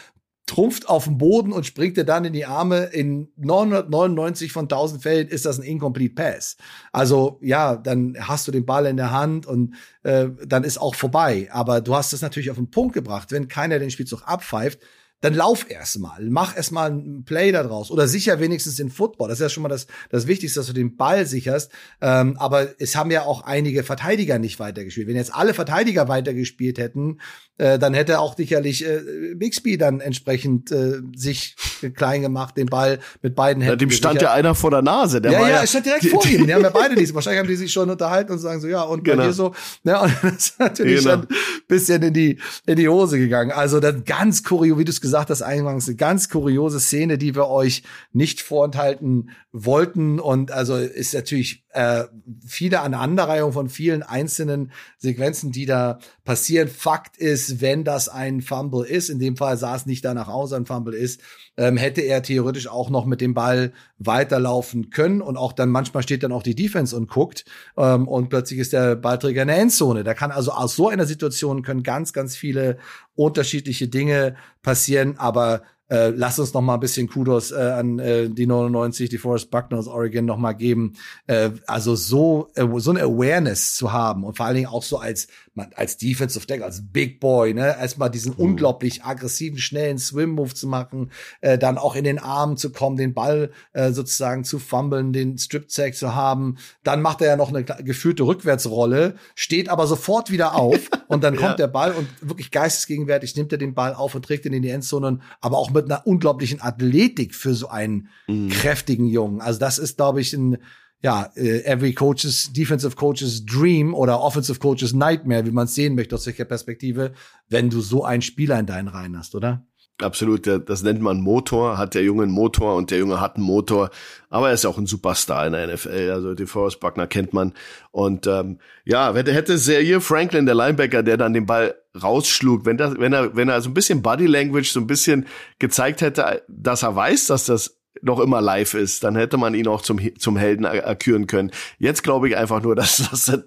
[0.50, 2.86] trumpft auf den Boden und springt dir dann in die Arme.
[2.86, 6.58] In 999 von 1000 Fällen ist das ein Incomplete Pass.
[6.92, 10.96] Also ja, dann hast du den Ball in der Hand und äh, dann ist auch
[10.96, 11.50] vorbei.
[11.52, 13.32] Aber du hast es natürlich auf den Punkt gebracht.
[13.32, 14.80] Wenn keiner den Spielzug abpfeift,
[15.22, 19.28] dann lauf erstmal, mach erstmal ein Play da draus oder sicher wenigstens den Football.
[19.28, 21.72] Das ist ja schon mal das, das Wichtigste, dass du den Ball sicherst.
[22.02, 25.08] Ähm, aber es haben ja auch einige Verteidiger nicht weitergespielt.
[25.08, 27.20] Wenn jetzt alle Verteidiger weitergespielt hätten,
[27.58, 31.58] äh, dann hätte auch sicherlich äh, Bixby dann entsprechend äh, sich
[31.96, 33.74] klein gemacht, den Ball mit beiden Händen.
[33.74, 35.20] Ja, dem stand ja einer vor der Nase.
[35.20, 36.48] Der ja, war ja, es stand direkt vor ihm.
[36.48, 37.14] Die haben ja beide diesen.
[37.16, 39.18] Wahrscheinlich haben die sich schon unterhalten und sagen so, ja, und genau.
[39.18, 39.54] bei dir so.
[39.84, 41.16] Ja, und das ist natürlich genau.
[41.16, 41.28] ein
[41.68, 43.52] bisschen in die, in die Hose gegangen.
[43.52, 47.36] Also dann ganz kurios, wie du es gesagt hast, eingangs eine ganz kuriose Szene, die
[47.36, 50.20] wir euch nicht vorenthalten wollten.
[50.20, 52.06] Und also ist natürlich äh,
[52.46, 56.68] viele Aneinanderreihung von vielen einzelnen Sequenzen, die da passieren.
[56.68, 60.54] Fakt ist, wenn das ein Fumble ist, in dem Fall sah es nicht danach aus,
[60.54, 61.22] ein Fumble ist,
[61.58, 66.04] ähm, hätte er theoretisch auch noch mit dem Ball weiterlaufen können und auch dann manchmal
[66.04, 67.46] steht dann auch die Defense und guckt
[67.78, 70.04] ähm, und plötzlich ist der Ballträger in der Endzone.
[70.04, 72.78] Da kann also aus so einer Situation können ganz, ganz viele
[73.20, 78.30] unterschiedliche Dinge passieren, aber äh, lass uns noch mal ein bisschen Kudos äh, an äh,
[78.30, 80.94] die 99, die Forrest Buckner aus Oregon noch mal geben.
[81.28, 84.98] Äh, also so äh, so eine Awareness zu haben und vor allen Dingen auch so
[84.98, 85.28] als
[85.76, 88.40] als Defensive Deck, als Big Boy, ne, erstmal diesen mhm.
[88.40, 93.14] unglaublich aggressiven, schnellen Swim-Move zu machen, äh, dann auch in den Arm zu kommen, den
[93.14, 96.58] Ball äh, sozusagen zu fummeln, den Strip-Sack zu haben.
[96.84, 101.36] Dann macht er ja noch eine geführte Rückwärtsrolle, steht aber sofort wieder auf und dann
[101.36, 101.56] kommt ja.
[101.56, 104.70] der Ball und wirklich geistesgegenwärtig nimmt er den Ball auf und trägt ihn in die
[104.70, 108.50] Endzone, aber auch mit einer unglaublichen Athletik für so einen mhm.
[108.50, 109.42] kräftigen Jungen.
[109.42, 110.58] Also das ist, glaube ich, ein
[111.02, 115.96] ja, äh, every coaches, defensive coaches Dream oder offensive coaches Nightmare, wie man es sehen
[115.96, 117.14] möchte aus welcher Perspektive,
[117.48, 119.66] wenn du so einen Spieler in deinen Reihen hast, oder?
[120.02, 123.46] Absolut, das nennt man Motor, hat der Junge einen Motor und der Junge hat einen
[123.46, 123.90] Motor,
[124.30, 127.54] aber er ist auch ein Superstar in der NFL, also die Forrest Buckner kennt man.
[127.92, 132.98] Und ähm, ja, hätte, Serie Franklin, der Linebacker, der dann den Ball rausschlug, wenn, das,
[132.98, 135.26] wenn er wenn er so ein bisschen Body Language so ein bisschen
[135.58, 139.68] gezeigt hätte, dass er weiß, dass das noch immer live ist, dann hätte man ihn
[139.68, 141.52] auch zum, zum Helden erküren können.
[141.80, 143.40] Jetzt glaube ich einfach nur, dass, dass,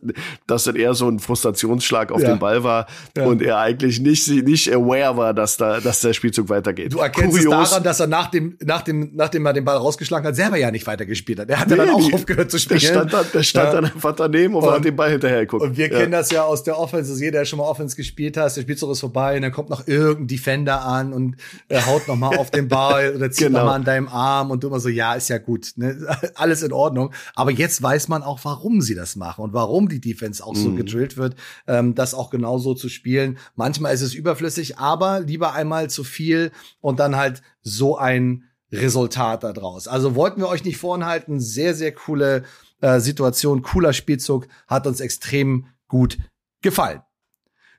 [0.47, 2.29] dass das eher so ein Frustrationsschlag auf ja.
[2.29, 3.25] den Ball war ja.
[3.25, 6.93] und er eigentlich nicht, nicht aware war, dass da, dass der Spielzug weitergeht.
[6.93, 7.65] Du erkennst Kurios.
[7.65, 10.57] es daran, dass er nach dem, nach dem, nachdem er den Ball rausgeschlagen hat, selber
[10.57, 11.49] ja nicht weitergespielt hat.
[11.49, 12.81] Er hat nee, ja dann auch aufgehört zu spielen.
[12.81, 13.73] Der stand dann, der stand ja.
[13.81, 15.63] dann einfach daneben und, und hat den Ball hinterher geguckt.
[15.63, 18.37] Und wir kennen das ja aus der Offense, dass jeder, der schon mal Offense gespielt
[18.37, 21.37] hat, der Spielzug ist vorbei und dann kommt noch irgendein Defender an und
[21.69, 23.61] er haut noch mal auf den Ball oder zieht genau.
[23.61, 25.97] noch mal an deinem Arm Arm und du immer so, ja, ist ja gut, ne?
[26.35, 27.13] alles in Ordnung.
[27.35, 30.71] Aber jetzt weiß man auch, warum sie das machen und warum die Defense auch so
[30.71, 30.77] mhm.
[30.77, 33.39] gedrillt wird, ähm, das auch genauso zu spielen.
[33.55, 39.45] Manchmal ist es überflüssig, aber lieber einmal zu viel und dann halt so ein Resultat
[39.45, 39.87] daraus.
[39.87, 42.45] Also wollten wir euch nicht vorenthalten, sehr, sehr coole
[42.81, 46.19] äh, Situation, cooler Spielzug, hat uns extrem gut
[46.63, 47.03] gefallen.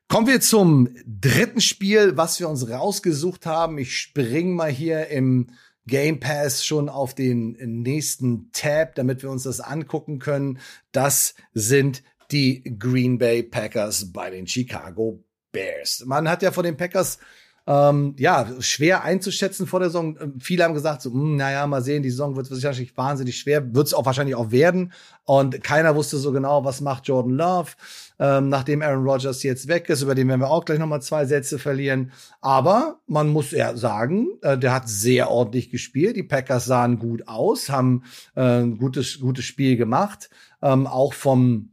[0.07, 3.77] Kommen wir zum dritten Spiel, was wir uns rausgesucht haben.
[3.79, 5.49] Ich spring mal hier im
[5.88, 10.60] Game Pass schon auf den nächsten Tab, damit wir uns das angucken können.
[10.91, 16.04] Das sind die Green Bay Packers bei den Chicago Bears.
[16.06, 17.19] Man hat ja von den Packers
[17.65, 20.17] ähm, ja, schwer einzuschätzen vor der Saison.
[20.19, 23.38] Ähm, viele haben gesagt, so, mh, hm, naja, mal sehen, die Saison wird wahrscheinlich wahnsinnig
[23.38, 24.91] schwer, wird es auch wahrscheinlich auch werden.
[25.23, 27.71] Und keiner wusste so genau, was macht Jordan Love,
[28.19, 31.26] ähm, nachdem Aaron Rodgers jetzt weg ist, über den werden wir auch gleich nochmal zwei
[31.26, 32.12] Sätze verlieren.
[32.41, 36.17] Aber man muss ja sagen, äh, der hat sehr ordentlich gespielt.
[36.17, 38.04] Die Packers sahen gut aus, haben
[38.36, 40.30] äh, ein gutes, gutes Spiel gemacht.
[40.62, 41.72] Ähm, auch vom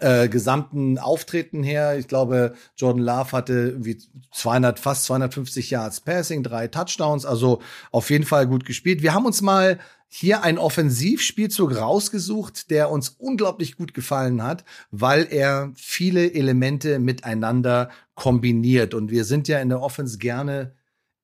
[0.00, 1.98] äh, gesamten Auftreten her.
[1.98, 3.98] Ich glaube, Jordan Love hatte wie
[4.32, 7.60] 200, fast 250 Yards Passing, drei Touchdowns, also
[7.92, 9.02] auf jeden Fall gut gespielt.
[9.02, 9.78] Wir haben uns mal
[10.08, 17.90] hier einen Offensivspielzug rausgesucht, der uns unglaublich gut gefallen hat, weil er viele Elemente miteinander
[18.14, 18.94] kombiniert.
[18.94, 20.72] Und wir sind ja in der Offense gerne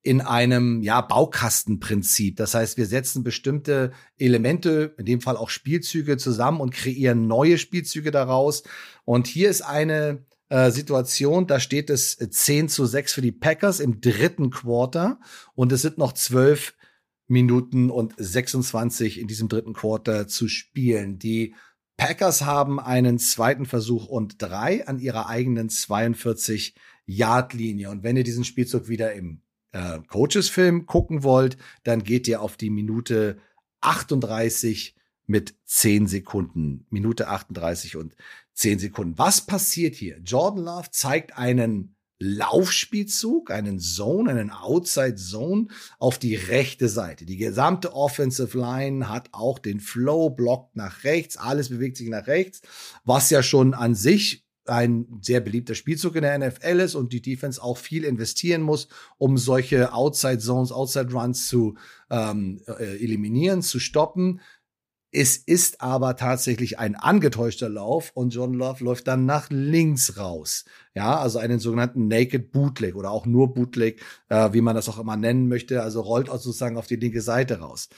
[0.03, 2.37] in einem ja Baukastenprinzip.
[2.37, 7.59] Das heißt, wir setzen bestimmte Elemente, in dem Fall auch Spielzüge zusammen und kreieren neue
[7.59, 8.63] Spielzüge daraus.
[9.05, 13.81] Und hier ist eine äh, Situation, da steht es 10 zu 6 für die Packers
[13.81, 15.21] im dritten Quarter
[15.55, 16.75] und es sind noch 12
[17.29, 21.19] Minuten und 26 in diesem dritten Quarter zu spielen.
[21.19, 21.55] Die
[21.97, 27.91] Packers haben einen zweiten Versuch und drei an ihrer eigenen 42 Yard Linie.
[27.91, 32.57] Und wenn ihr diesen Spielzug wieder im äh, Coaches-Film gucken wollt, dann geht ihr auf
[32.57, 33.39] die Minute
[33.81, 34.95] 38
[35.27, 36.87] mit 10 Sekunden.
[36.91, 38.17] Minute 38 und
[38.55, 39.19] 10 Sekunden.
[39.19, 40.19] Was passiert hier?
[40.19, 47.25] Jordan Love zeigt einen Laufspielzug, einen Zone, einen Outside Zone auf die rechte Seite.
[47.25, 52.27] Die gesamte Offensive Line hat auch den Flow, blockt nach rechts, alles bewegt sich nach
[52.27, 52.61] rechts,
[53.05, 57.23] was ja schon an sich ein sehr beliebter Spielzug in der NFL ist und die
[57.23, 61.77] Defense auch viel investieren muss, um solche Outside Zones, Outside Runs zu
[62.11, 64.41] ähm, äh, eliminieren, zu stoppen.
[65.13, 70.65] Es ist aber tatsächlich ein angetäuschter Lauf und John Love läuft dann nach links raus.
[70.95, 75.01] Ja, also einen sogenannten Naked Bootleg oder auch nur Bootleg, äh, wie man das auch
[75.01, 75.83] immer nennen möchte.
[75.83, 77.89] Also rollt auch sozusagen auf die linke Seite raus.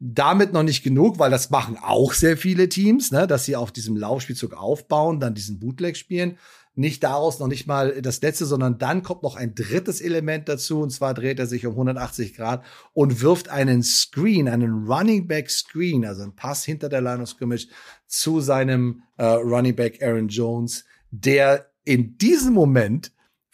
[0.00, 3.72] Damit noch nicht genug, weil das machen auch sehr viele Teams, ne, dass sie auf
[3.72, 6.38] diesem Laufspielzug aufbauen, dann diesen Bootleg spielen.
[6.76, 10.80] Nicht daraus noch nicht mal das letzte, sondern dann kommt noch ein drittes Element dazu.
[10.80, 15.50] Und zwar dreht er sich um 180 Grad und wirft einen Screen, einen Running Back
[15.50, 17.66] Screen, also einen Pass hinter der Line of Scrimmage
[18.06, 23.10] zu seinem äh, Running Back Aaron Jones, der in diesem Moment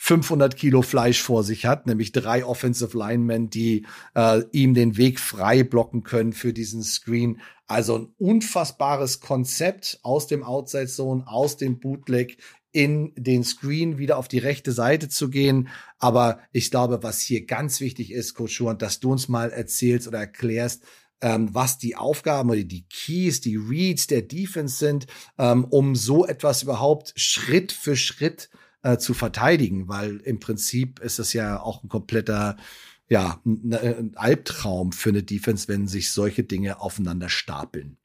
[0.06, 5.18] 500 Kilo Fleisch vor sich hat, nämlich drei Offensive Linemen, die äh, ihm den Weg
[5.18, 7.40] frei blocken können für diesen Screen.
[7.66, 12.36] Also ein unfassbares Konzept aus dem Outside Zone, aus dem Bootleg
[12.70, 15.68] in den Screen wieder auf die rechte Seite zu gehen.
[15.98, 20.06] Aber ich glaube, was hier ganz wichtig ist, Coach Schuhan, dass du uns mal erzählst
[20.06, 20.82] oder erklärst,
[21.22, 25.06] ähm, was die Aufgaben oder die Keys, die Reads der Defense sind,
[25.38, 28.50] ähm, um so etwas überhaupt Schritt für Schritt
[28.84, 32.56] äh, zu verteidigen, weil im Prinzip ist es ja auch ein kompletter
[33.08, 37.98] ja, ein, ein Albtraum für eine Defense, wenn sich solche Dinge aufeinander stapeln.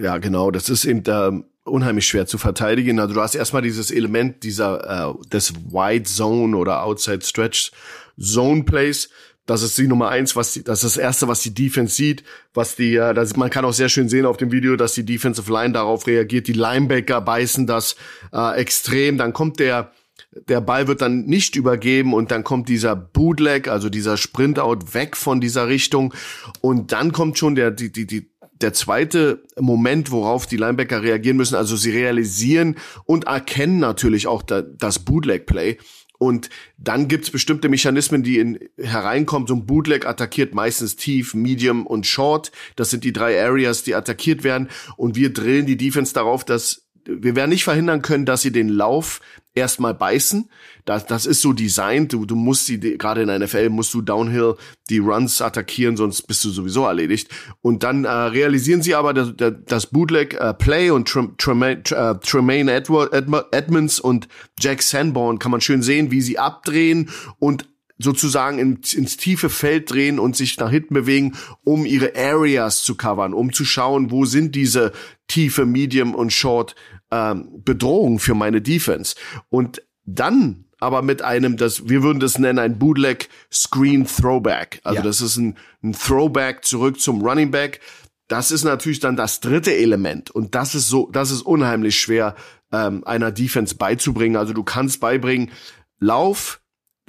[0.00, 0.50] Ja, genau.
[0.50, 3.00] Das ist eben der unheimlich schwer zu verteidigen.
[3.00, 7.72] Also du hast erstmal dieses Element dieser äh, des Wide Zone oder Outside Stretch
[8.18, 9.10] Zone Plays.
[9.44, 12.22] Das ist die Nummer eins, was die, das ist das erste, was die Defense sieht,
[12.52, 15.04] was die, äh, das, man kann auch sehr schön sehen auf dem Video, dass die
[15.04, 16.48] Defensive Line darauf reagiert.
[16.48, 17.96] Die Linebacker beißen das
[18.32, 19.16] äh, extrem.
[19.18, 19.90] Dann kommt der
[20.32, 25.16] der Ball wird dann nicht übergeben und dann kommt dieser Bootleg, also dieser Sprintout weg
[25.16, 26.14] von dieser Richtung
[26.60, 31.36] und dann kommt schon der die die die der zweite Moment, worauf die Linebacker reagieren
[31.36, 35.78] müssen, also sie realisieren und erkennen natürlich auch da, das Bootleg-Play.
[36.18, 39.46] Und dann gibt's bestimmte Mechanismen, die in, hereinkommen.
[39.46, 42.50] So ein Bootleg attackiert meistens tief, medium und short.
[42.74, 44.68] Das sind die drei Areas, die attackiert werden.
[44.96, 48.68] Und wir drillen die Defense darauf, dass wir werden nicht verhindern können, dass sie den
[48.68, 49.20] Lauf
[49.54, 50.48] erstmal beißen.
[50.84, 52.12] Das, das ist so designt.
[52.12, 54.54] Du, du musst sie, gerade in der NFL musst du Downhill
[54.88, 57.28] die Runs attackieren, sonst bist du sowieso erledigt.
[57.60, 59.34] Und dann äh, realisieren sie aber das,
[59.66, 63.12] das Bootleg äh, Play und Tremaine, äh, Tremaine Edward,
[63.52, 64.28] Edmonds und
[64.60, 67.66] Jack Sanborn kann man schön sehen, wie sie abdrehen und
[67.98, 72.94] sozusagen ins, ins tiefe Feld drehen und sich nach hinten bewegen, um ihre Areas zu
[72.94, 74.92] covern, um zu schauen, wo sind diese
[75.26, 76.76] tiefe, Medium und Short
[77.10, 79.14] ähm, Bedrohung für meine Defense.
[79.48, 84.80] Und dann aber mit einem, das wir würden das nennen, ein Bootleg Screen Throwback.
[84.84, 85.02] Also ja.
[85.02, 87.80] das ist ein, ein Throwback zurück zum Running Back.
[88.28, 92.36] Das ist natürlich dann das dritte Element und das ist so, das ist unheimlich schwer
[92.72, 94.36] ähm, einer Defense beizubringen.
[94.36, 95.50] Also du kannst beibringen
[95.98, 96.60] Lauf,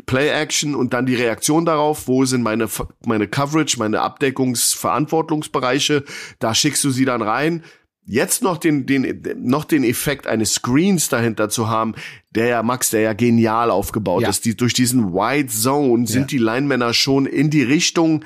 [0.05, 2.07] Play Action und dann die Reaktion darauf.
[2.07, 2.69] Wo sind meine
[3.05, 6.05] meine Coverage, meine Abdeckungsverantwortungsbereiche?
[6.39, 7.63] Da schickst du sie dann rein
[8.09, 11.93] jetzt noch den, den, noch den Effekt eines Screens dahinter zu haben,
[12.31, 14.29] der ja, Max, der ja genial aufgebaut ja.
[14.29, 14.45] ist.
[14.45, 16.27] Die, durch diesen Wide Zone sind ja.
[16.27, 18.25] die Linemänner schon in die Richtung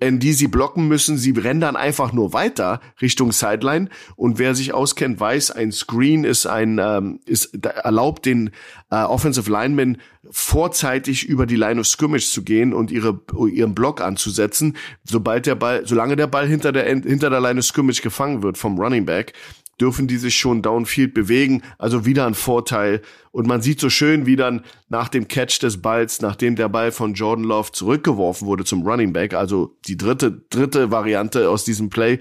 [0.00, 1.18] in die sie blocken müssen.
[1.18, 3.88] Sie rennen dann einfach nur weiter Richtung Sideline.
[4.16, 8.50] Und wer sich auskennt, weiß, ein Screen ist ein ähm, ist erlaubt den
[8.90, 9.98] äh, Offensive Linemen
[10.30, 15.54] vorzeitig über die Line of Scrimmage zu gehen und ihre ihren Block anzusetzen, sobald der
[15.54, 19.06] Ball, solange der Ball hinter der hinter der Line of Scrimmage gefangen wird vom Running
[19.06, 19.34] Back
[19.80, 21.62] dürfen die sich schon downfield bewegen.
[21.78, 23.02] Also wieder ein Vorteil.
[23.32, 26.92] Und man sieht so schön, wie dann nach dem Catch des Balls, nachdem der Ball
[26.92, 31.90] von Jordan Love zurückgeworfen wurde zum Running Back, also die dritte, dritte Variante aus diesem
[31.90, 32.18] Play,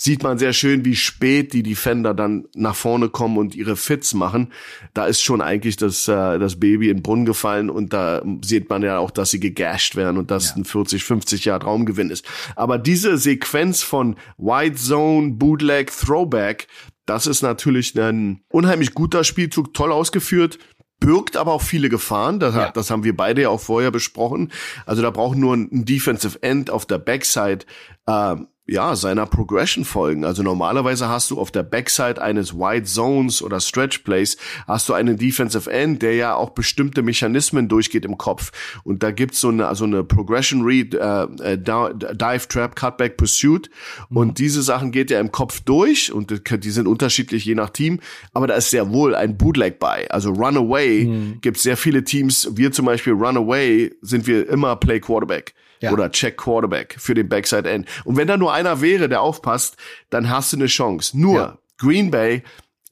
[0.00, 4.14] sieht man sehr schön, wie spät die Defender dann nach vorne kommen und ihre Fits
[4.14, 4.52] machen.
[4.94, 8.70] Da ist schon eigentlich das, äh, das Baby in den Brunnen gefallen und da sieht
[8.70, 10.56] man ja auch, dass sie gegasht werden und dass ja.
[10.56, 12.24] ein 40, 50 Jahr Raumgewinn ist.
[12.54, 16.68] Aber diese Sequenz von White Zone, Bootleg, Throwback,
[17.08, 20.58] das ist natürlich ein unheimlich guter Spielzug, toll ausgeführt
[21.00, 22.40] birgt aber auch viele Gefahren.
[22.40, 22.70] Das, ja.
[22.70, 24.52] das haben wir beide ja auch vorher besprochen.
[24.86, 27.64] Also da braucht nur ein Defensive End auf der Backside
[28.06, 28.36] äh,
[28.68, 30.26] ja, seiner Progression folgen.
[30.26, 34.92] Also normalerweise hast du auf der Backside eines Wide Zones oder Stretch Plays hast du
[34.92, 38.52] einen Defensive End, der ja auch bestimmte Mechanismen durchgeht im Kopf.
[38.84, 41.22] Und da gibt's so eine, also eine Progression Read, äh,
[41.54, 43.70] äh Dive Trap, Cutback Pursuit.
[44.10, 44.34] Und mhm.
[44.34, 48.00] diese Sachen geht ja im Kopf durch und die sind unterschiedlich je nach Team.
[48.34, 50.10] Aber da ist sehr wohl ein Bootleg bei.
[50.10, 51.40] Also Runaway mhm.
[51.40, 52.50] gibt sehr viele Teams.
[52.52, 55.92] Wir zum Beispiel Runaway sind wir immer Play Quarterback ja.
[55.92, 57.86] oder Check Quarterback für den Backside End.
[58.04, 59.76] Und wenn da nur einer wäre, der aufpasst,
[60.10, 61.18] dann hast du eine Chance.
[61.18, 61.58] Nur ja.
[61.78, 62.42] Green Bay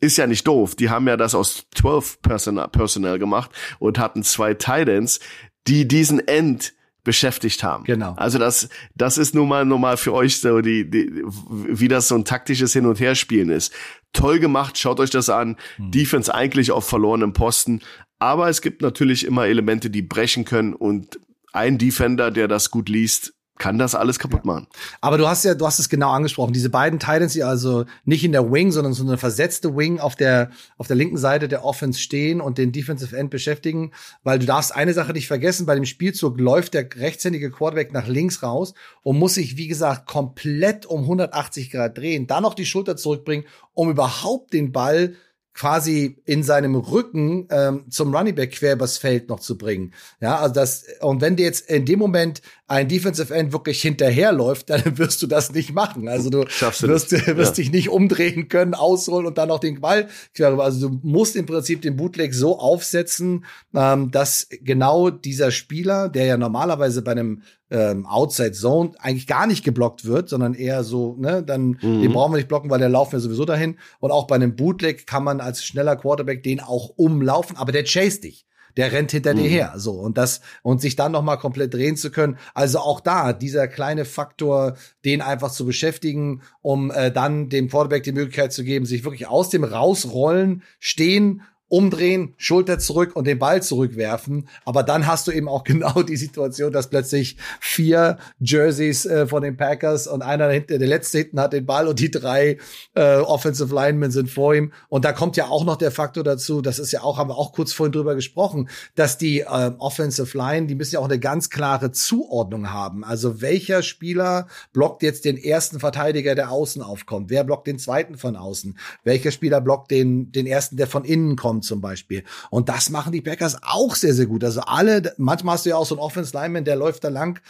[0.01, 0.75] ist ja nicht doof.
[0.75, 5.21] Die haben ja das aus 12 Personnel, Personnel gemacht und hatten zwei Titans,
[5.67, 6.75] die diesen End
[7.07, 7.85] beschäftigt haben.
[7.85, 8.15] Genau.
[8.17, 12.17] Also das, das ist nun mal normal für euch so die, die, wie das so
[12.17, 13.73] ein taktisches Hin und Herspielen ist.
[14.13, 15.57] Toll gemacht, schaut euch das an.
[15.77, 15.93] Hm.
[15.93, 17.81] Defense eigentlich auf verlorenem Posten.
[18.19, 21.21] Aber es gibt natürlich immer Elemente, die brechen können und
[21.57, 24.67] ein Defender, der das gut liest, kann das alles kaputt machen.
[25.01, 26.53] Aber du hast ja, du hast es genau angesprochen.
[26.53, 30.15] Diese beiden Titans, die also nicht in der Wing, sondern so eine versetzte Wing auf
[30.15, 33.93] der, auf der linken Seite der Offense stehen und den Defensive End beschäftigen,
[34.23, 35.65] weil du darfst eine Sache nicht vergessen.
[35.67, 40.07] Bei dem Spielzug läuft der rechtshändige Quarterback nach links raus und muss sich, wie gesagt,
[40.07, 45.15] komplett um 180 Grad drehen, dann noch die Schulter zurückbringen, um überhaupt den Ball
[45.57, 49.95] quasi in seinem Rücken ähm, zum Running Back quer übers Feld noch zu bringen.
[50.21, 54.69] Ja, also das und wenn dir jetzt in dem Moment ein Defensive End wirklich hinterherläuft,
[54.71, 56.09] dann wirst du das nicht machen.
[56.09, 57.65] Also du Schaffst du wirst, wirst ja.
[57.65, 60.65] dich nicht umdrehen können, ausholen und dann noch den Ball quer rüber.
[60.65, 66.27] Also du musst im Prinzip den Bootleg so aufsetzen, ähm, dass genau dieser Spieler, der
[66.27, 71.17] ja normalerweise bei einem ähm, Outside Zone eigentlich gar nicht geblockt wird, sondern eher so,
[71.19, 72.03] ne, dann mhm.
[72.03, 73.79] den brauchen wir nicht blocken, weil der laufen wir sowieso dahin.
[73.99, 77.85] Und auch bei einem Bootleg kann man als schneller Quarterback den auch umlaufen, aber der
[77.85, 78.47] chase dich.
[78.77, 79.39] Der rennt hinter mhm.
[79.39, 82.37] dir her, so und das und sich dann noch mal komplett drehen zu können.
[82.53, 88.03] Also auch da dieser kleine Faktor, den einfach zu beschäftigen, um äh, dann dem Quarterback
[88.03, 93.39] die Möglichkeit zu geben, sich wirklich aus dem rausrollen, stehen umdrehen, Schulter zurück und den
[93.39, 94.49] Ball zurückwerfen.
[94.65, 99.43] Aber dann hast du eben auch genau die Situation, dass plötzlich vier Jerseys äh, von
[99.43, 102.59] den Packers und einer hinter, der letzte hinten hat den Ball und die drei
[102.95, 104.73] äh, Offensive Linemen sind vor ihm.
[104.89, 107.37] Und da kommt ja auch noch der Faktor dazu, das ist ja auch, haben wir
[107.37, 111.19] auch kurz vorhin drüber gesprochen, dass die äh, Offensive Line, die müssen ja auch eine
[111.19, 113.03] ganz klare Zuordnung haben.
[113.05, 117.31] Also welcher Spieler blockt jetzt den ersten Verteidiger, der außen aufkommt?
[117.31, 118.79] Wer blockt den zweiten von außen?
[119.03, 121.56] Welcher Spieler blockt den, den ersten, der von innen kommt?
[121.57, 122.23] Kommt zum Beispiel.
[122.51, 124.45] Und das machen die Packers auch sehr, sehr gut.
[124.45, 127.41] Also alle, manchmal hast du ja auch so einen Offense Lineman, der läuft da lang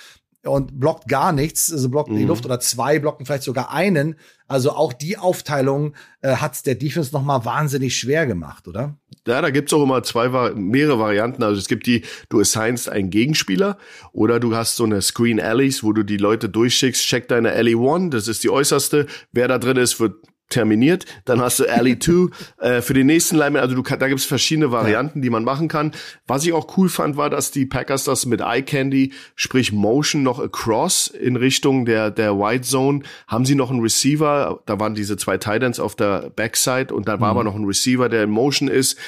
[0.44, 2.18] und blockt gar nichts, also blockt mhm.
[2.18, 4.14] die Luft oder zwei blocken vielleicht sogar einen.
[4.46, 8.96] Also auch die Aufteilung äh, hat der Defense noch mal wahnsinnig schwer gemacht, oder?
[9.26, 11.42] Ja, da gibt's auch immer zwei, mehrere Varianten.
[11.42, 13.76] Also es gibt die, du assignst einen Gegenspieler
[14.12, 17.74] oder du hast so eine Screen Alleys, wo du die Leute durchschickst, check deine Alley
[17.74, 19.06] One, das ist die äußerste.
[19.32, 20.14] Wer da drin ist, wird
[20.48, 21.04] terminiert.
[21.24, 23.62] Dann hast du Alley 2 äh, für den nächsten Lineman.
[23.62, 25.92] Also du kann, da gibt's verschiedene Varianten, die man machen kann.
[26.26, 30.22] Was ich auch cool fand, war, dass die Packers das mit Eye Candy, sprich Motion
[30.22, 34.60] noch across in Richtung der der White Zone, haben sie noch einen Receiver.
[34.66, 37.38] Da waren diese zwei Titans auf der Backside und da war mhm.
[37.38, 38.98] aber noch ein Receiver, der in Motion ist.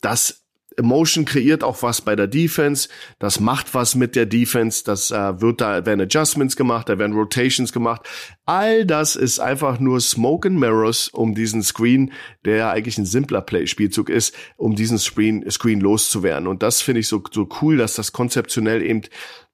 [0.00, 0.47] Das
[0.78, 5.40] Emotion kreiert auch was bei der Defense, das macht was mit der Defense, das äh,
[5.40, 8.02] wird da werden Adjustments gemacht, da werden Rotations gemacht.
[8.46, 12.12] All das ist einfach nur Smoke and Mirrors, um diesen Screen,
[12.44, 16.46] der ja eigentlich ein simpler Play-Spielzug ist, um diesen Screen, Screen loszuwerden.
[16.46, 19.02] Und das finde ich so, so cool, dass das konzeptionell eben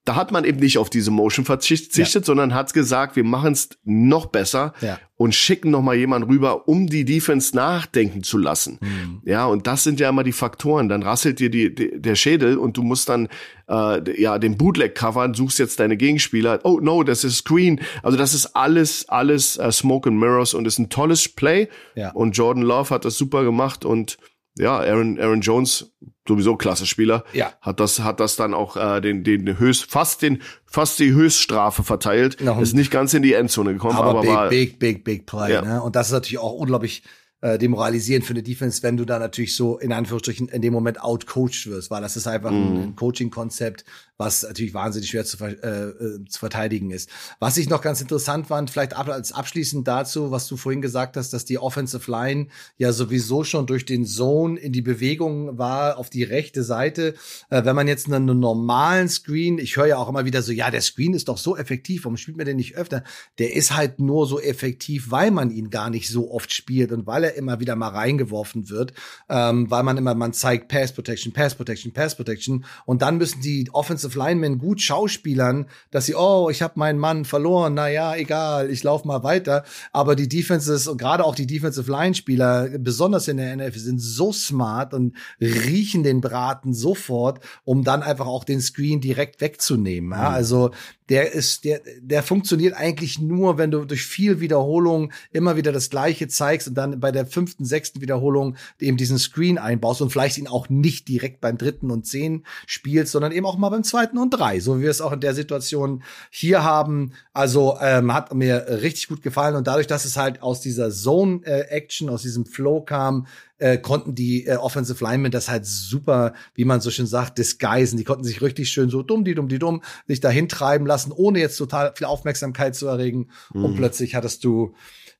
[0.04, 2.22] da hat man eben nicht auf diese Motion verzichtet, ja.
[2.22, 4.98] sondern hat gesagt, wir machen es noch besser ja.
[5.16, 8.78] und schicken noch mal jemand rüber, um die Defense nachdenken zu lassen.
[8.82, 9.22] Mhm.
[9.24, 10.90] Ja, und das sind ja immer die Faktoren.
[10.90, 13.28] Dann rasselt dir die, die, der Schädel und du musst dann
[13.66, 16.60] äh, ja den Bootleg covern, suchst jetzt deine Gegenspieler.
[16.64, 17.80] Oh no, das ist Screen.
[18.02, 21.68] Also das ist alles alles uh, Smoke and Mirrors und ist ein tolles Play.
[21.94, 22.12] Ja.
[22.12, 24.18] Und Jordan Love hat das super gemacht und
[24.56, 25.92] ja, Aaron, Aaron Jones,
[26.26, 27.52] sowieso klasse Spieler, ja.
[27.60, 31.82] hat das, hat das dann auch äh, den, den höchst, fast den, fast die Höchststrafe
[31.82, 32.40] verteilt.
[32.40, 35.52] Ist nicht ganz in die Endzone gekommen, aber, aber big, war, big, big, big play.
[35.52, 35.62] Ja.
[35.62, 35.82] Ne?
[35.82, 37.02] Und das ist natürlich auch unglaublich
[37.44, 41.02] äh, demoralisierend für eine Defense, wenn du da natürlich so in Anführungsstrichen in dem Moment
[41.02, 42.54] outcoached wirst, weil das ist einfach mm.
[42.54, 43.84] ein, Coaching-Konzept,
[44.16, 47.10] was natürlich wahnsinnig schwer zu, äh, äh, zu verteidigen ist.
[47.40, 51.16] Was ich noch ganz interessant fand, vielleicht ab, als abschließend dazu, was du vorhin gesagt
[51.16, 52.46] hast, dass die Offensive Line
[52.76, 57.14] ja sowieso schon durch den Zone in die Bewegung war auf die rechte Seite.
[57.50, 60.52] Äh, wenn man jetzt einen, einen normalen Screen, ich höre ja auch immer wieder so,
[60.52, 63.02] ja, der Screen ist doch so effektiv, warum spielt man den nicht öfter?
[63.38, 67.06] Der ist halt nur so effektiv, weil man ihn gar nicht so oft spielt und
[67.08, 68.92] weil er immer wieder mal reingeworfen wird,
[69.28, 73.40] ähm, weil man immer, man zeigt Pass Protection, Pass Protection, Pass Protection und dann müssen
[73.40, 78.14] die Offensive Linemen gut schauspielern, dass sie, oh, ich habe meinen Mann verloren, na ja,
[78.14, 79.64] egal, ich laufe mal weiter.
[79.92, 84.00] Aber die Defenses und gerade auch die Defensive Line Spieler, besonders in der NFL, sind
[84.00, 90.10] so smart und riechen den Braten sofort, um dann einfach auch den Screen direkt wegzunehmen.
[90.10, 90.28] Ja?
[90.28, 90.34] Mhm.
[90.34, 90.70] Also
[91.08, 95.90] der ist, der, der funktioniert eigentlich nur, wenn du durch viel Wiederholung immer wieder das
[95.90, 100.38] Gleiche zeigst und dann bei der fünften, sechsten Wiederholung eben diesen Screen einbaust und vielleicht
[100.38, 104.16] ihn auch nicht direkt beim dritten und zehn spielst, sondern eben auch mal beim zweiten
[104.16, 107.12] und drei, so wie wir es auch in der Situation hier haben.
[107.32, 112.08] Also ähm, hat mir richtig gut gefallen und dadurch, dass es halt aus dieser Zone-Action,
[112.08, 113.26] äh, aus diesem Flow kam,
[113.58, 117.98] äh, konnten die äh, Offensive Linemen das halt super, wie man so schön sagt, disguisen.
[117.98, 121.12] Die konnten sich richtig schön so dumm, die dumm, die dumm, sich dahin treiben lassen,
[121.12, 123.30] ohne jetzt total viel Aufmerksamkeit zu erregen.
[123.52, 123.64] Mhm.
[123.64, 124.74] Und plötzlich hattest du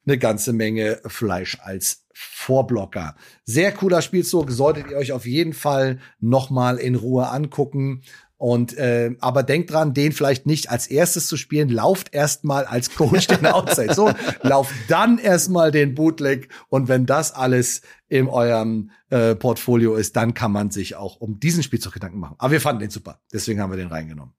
[0.06, 3.16] eine ganze Menge Fleisch als Vorblocker.
[3.44, 8.02] Sehr cooler Spielzug, solltet ihr euch auf jeden Fall noch mal in Ruhe angucken.
[8.44, 11.70] Und äh, aber denkt dran, den vielleicht nicht als erstes zu spielen.
[11.70, 13.94] Lauft erstmal als Coach den Outside.
[13.94, 16.50] So, lauft dann erstmal den Bootleg.
[16.68, 21.40] Und wenn das alles in eurem äh, Portfolio ist, dann kann man sich auch um
[21.40, 22.34] diesen Spielzug Gedanken machen.
[22.36, 23.18] Aber wir fanden den super.
[23.32, 24.34] Deswegen haben wir den reingenommen.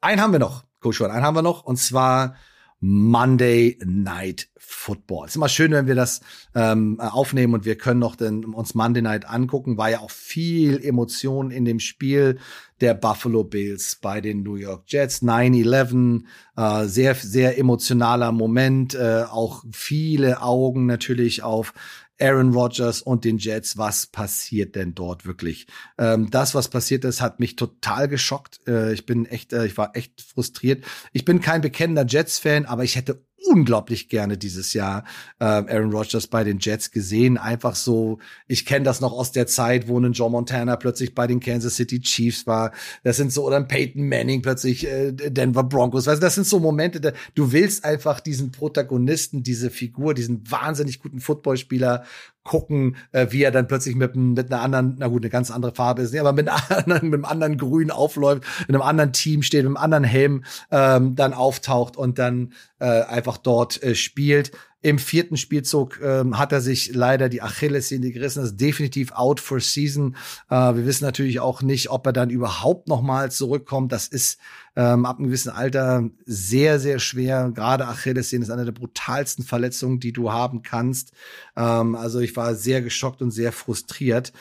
[0.00, 1.64] Einen haben wir noch, Coach One, einen haben wir noch.
[1.64, 2.36] Und zwar
[2.80, 5.24] Monday Night Football.
[5.24, 6.20] Es ist immer schön, wenn wir das
[6.54, 9.78] ähm, aufnehmen und wir können noch den, uns Monday Night angucken.
[9.78, 12.38] War ja auch viel Emotion in dem Spiel
[12.80, 15.22] der Buffalo Bills bei den New York Jets.
[15.22, 16.22] 9-11,
[16.56, 18.94] äh, sehr, sehr emotionaler Moment.
[18.94, 21.74] Äh, auch viele Augen natürlich auf
[22.20, 23.78] Aaron Rodgers und den Jets.
[23.78, 25.66] Was passiert denn dort wirklich?
[25.98, 28.60] Ähm, das, was passiert ist, hat mich total geschockt.
[28.66, 30.84] Äh, ich bin echt, äh, ich war echt frustriert.
[31.12, 35.04] Ich bin kein bekennender Jets-Fan, aber ich hätte unglaublich gerne dieses Jahr
[35.40, 37.38] äh, Aaron Rodgers bei den Jets gesehen.
[37.38, 41.26] Einfach so, ich kenne das noch aus der Zeit, wo ein Joe Montana plötzlich bei
[41.26, 42.72] den Kansas City Chiefs war.
[43.02, 46.06] Das sind so, oder ein Peyton Manning plötzlich äh, Denver Broncos.
[46.06, 51.00] Weißt, das sind so Momente, da, du willst einfach diesen Protagonisten, diese Figur, diesen wahnsinnig
[51.00, 52.04] guten Footballspieler
[52.48, 55.72] gucken, äh, wie er dann plötzlich mit, mit einer anderen, na gut, eine ganz andere
[55.74, 59.60] Farbe ist, aber mit, einer, mit einem anderen Grün aufläuft, in einem anderen Team steht,
[59.60, 64.50] mit einem anderen Helm ähm, dann auftaucht und dann äh, einfach dort äh, spielt.
[64.80, 68.40] Im vierten Spielzug ähm, hat er sich leider die Achillessehne gerissen.
[68.40, 70.14] Das ist definitiv out for season.
[70.50, 73.90] Äh, wir wissen natürlich auch nicht, ob er dann überhaupt noch mal zurückkommt.
[73.90, 74.38] Das ist
[74.76, 77.50] ähm, ab einem gewissen Alter sehr, sehr schwer.
[77.52, 81.10] Gerade Achillessehne ist eine der brutalsten Verletzungen, die du haben kannst.
[81.56, 84.32] Ähm, also ich war sehr geschockt und sehr frustriert.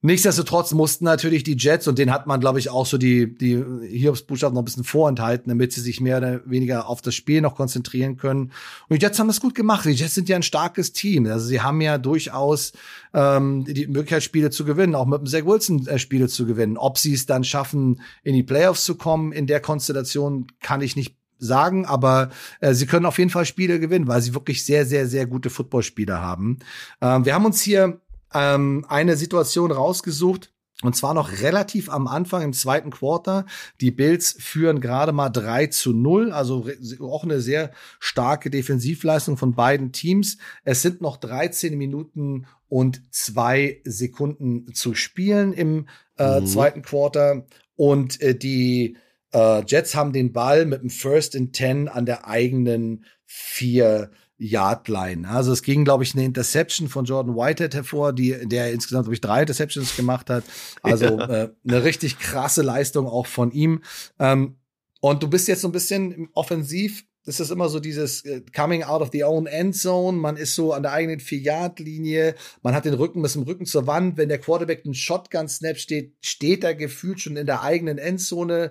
[0.00, 3.64] Nichtsdestotrotz mussten natürlich die Jets, und den hat man, glaube ich, auch so die, die
[3.88, 7.56] Hiobsbuchstaben noch ein bisschen vorenthalten, damit sie sich mehr oder weniger auf das Spiel noch
[7.56, 8.52] konzentrieren können.
[8.88, 9.84] Und die Jets haben das gut gemacht.
[9.84, 11.26] Die Jets sind ja ein starkes Team.
[11.26, 12.72] Also sie haben ja durchaus
[13.12, 16.76] ähm, die Möglichkeit, Spiele zu gewinnen, auch mit dem Zach Wilson äh, Spiele zu gewinnen.
[16.76, 20.94] Ob sie es dann schaffen, in die Playoffs zu kommen, in der Konstellation kann ich
[20.94, 22.30] nicht sagen, aber
[22.60, 25.50] äh, sie können auf jeden Fall Spiele gewinnen, weil sie wirklich sehr, sehr, sehr gute
[25.50, 26.58] Footballspieler haben.
[27.00, 28.00] Ähm, wir haben uns hier
[28.34, 30.52] ähm, eine Situation rausgesucht.
[30.82, 33.46] Und zwar noch relativ am Anfang im zweiten Quarter.
[33.80, 36.68] Die Bills führen gerade mal 3 zu 0, also
[37.00, 40.38] auch eine sehr starke Defensivleistung von beiden Teams.
[40.62, 46.46] Es sind noch 13 Minuten und zwei Sekunden zu spielen im äh, mhm.
[46.46, 47.46] zweiten Quarter.
[47.74, 48.96] Und äh, die
[49.32, 55.28] äh, Jets haben den Ball mit dem First and Ten an der eigenen vier Yardline.
[55.28, 59.14] Also es ging, glaube ich, eine Interception von Jordan Whitehead hervor, die, der insgesamt, glaube
[59.14, 60.44] ich, drei Interceptions gemacht hat.
[60.82, 61.44] Also ja.
[61.44, 63.82] äh, eine richtig krasse Leistung auch von ihm.
[64.18, 64.56] Ähm,
[65.00, 67.04] und du bist jetzt so ein bisschen offensiv.
[67.24, 70.16] Das ist immer so dieses äh, Coming out of the own end zone.
[70.16, 72.36] Man ist so an der eigenen Vier-Yard-Linie.
[72.62, 74.16] Man hat den Rücken bis zum Rücken zur Wand.
[74.16, 78.70] Wenn der Quarterback einen Shotgun-Snap steht, steht er gefühlt schon in der eigenen Endzone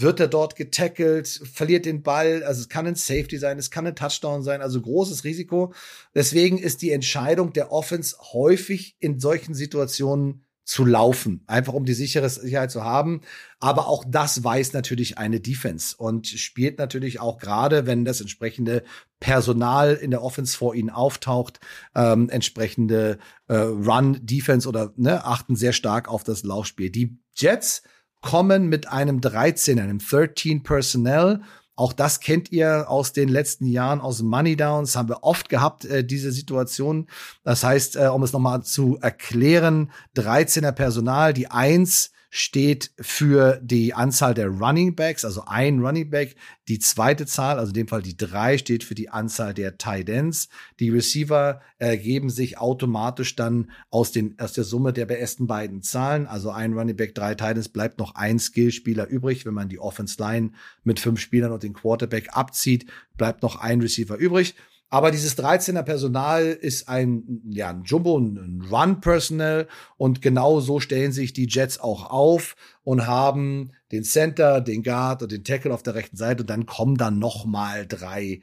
[0.00, 2.42] wird er dort getackelt, verliert den Ball.
[2.44, 5.72] Also es kann ein Safety sein, es kann ein Touchdown sein, also großes Risiko.
[6.14, 11.92] Deswegen ist die Entscheidung der Offense häufig in solchen Situationen zu laufen, einfach um die
[11.92, 13.22] sichere Sicherheit zu haben.
[13.58, 18.84] Aber auch das weiß natürlich eine Defense und spielt natürlich auch gerade, wenn das entsprechende
[19.18, 21.58] Personal in der Offense vor ihnen auftaucht,
[21.96, 23.18] ähm, entsprechende
[23.48, 26.90] äh, Run-Defense oder ne, achten sehr stark auf das Laufspiel.
[26.90, 27.82] Die Jets
[28.22, 31.42] kommen mit einem 13, einem 13 Personnel.
[31.74, 35.84] Auch das kennt ihr aus den letzten Jahren aus Money Downs, haben wir oft gehabt,
[35.84, 37.08] äh, diese Situation.
[37.44, 43.92] Das heißt, äh, um es nochmal zu erklären, 13er Personal, die eins steht für die
[43.92, 46.34] Anzahl der Running Backs, also ein Running Back.
[46.66, 50.08] Die zweite Zahl, also in dem Fall die drei, steht für die Anzahl der Tight
[50.08, 50.48] Ends.
[50.80, 56.26] Die Receiver ergeben sich automatisch dann aus, den, aus der Summe der besten beiden Zahlen.
[56.26, 59.44] Also ein Running Back, drei Tight Ends, bleibt noch ein Skillspieler übrig.
[59.44, 60.52] Wenn man die Offense Line
[60.84, 64.54] mit fünf Spielern und den Quarterback abzieht, bleibt noch ein Receiver übrig.
[64.92, 69.66] Aber dieses 13er Personal ist ein, ja, ein Jumbo, ein Run-Personal.
[69.96, 75.22] Und genau so stellen sich die Jets auch auf und haben den Center, den Guard
[75.22, 76.42] und den Tackle auf der rechten Seite.
[76.42, 78.42] Und dann kommen dann noch mal drei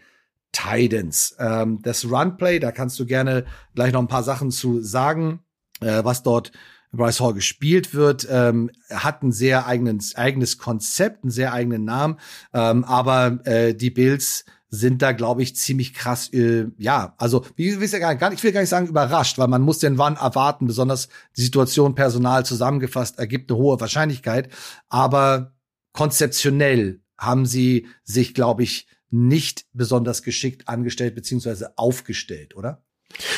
[0.52, 1.36] Titans.
[1.38, 3.46] Ähm, das Runplay, da kannst du gerne
[3.76, 5.42] gleich noch ein paar Sachen zu sagen,
[5.82, 6.52] äh, was dort
[6.92, 12.18] Bryce Hall gespielt wird, ähm, hat ein sehr eigenes, eigenes Konzept, einen sehr eigenen Namen,
[12.56, 17.80] ähm, aber äh, die Bills sind da, glaube ich, ziemlich krass, äh, ja, also wie
[17.80, 20.16] will ja gar nicht, ich will gar nicht sagen überrascht, weil man muss den Wann
[20.16, 24.50] erwarten, besonders die Situation Personal zusammengefasst ergibt eine hohe Wahrscheinlichkeit,
[24.88, 25.54] aber
[25.94, 32.84] konzeptionell haben sie sich, glaube ich, nicht besonders geschickt angestellt beziehungsweise aufgestellt, oder?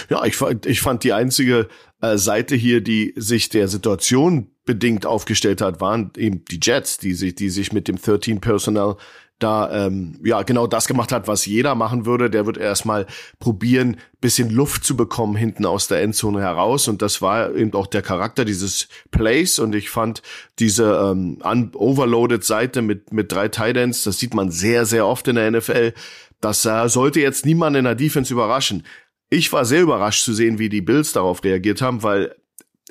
[0.09, 1.69] Ja, ich, ich fand die einzige
[2.01, 7.13] äh, Seite hier, die sich der Situation bedingt aufgestellt hat, waren eben die Jets, die
[7.13, 8.97] sich, die sich mit dem 13 Personal
[9.43, 12.29] da ähm, ja genau das gemacht hat, was jeder machen würde.
[12.29, 13.07] Der wird erstmal
[13.39, 16.87] probieren, bisschen Luft zu bekommen hinten aus der Endzone heraus.
[16.87, 19.59] Und das war eben auch der Charakter dieses Plays.
[19.59, 20.21] Und ich fand
[20.59, 21.39] diese ähm,
[21.73, 25.93] overloaded Seite mit mit drei Tidends, das sieht man sehr sehr oft in der NFL.
[26.39, 28.83] Das äh, sollte jetzt niemand in der Defense überraschen.
[29.29, 32.35] Ich war sehr überrascht zu sehen, wie die Bills darauf reagiert haben, weil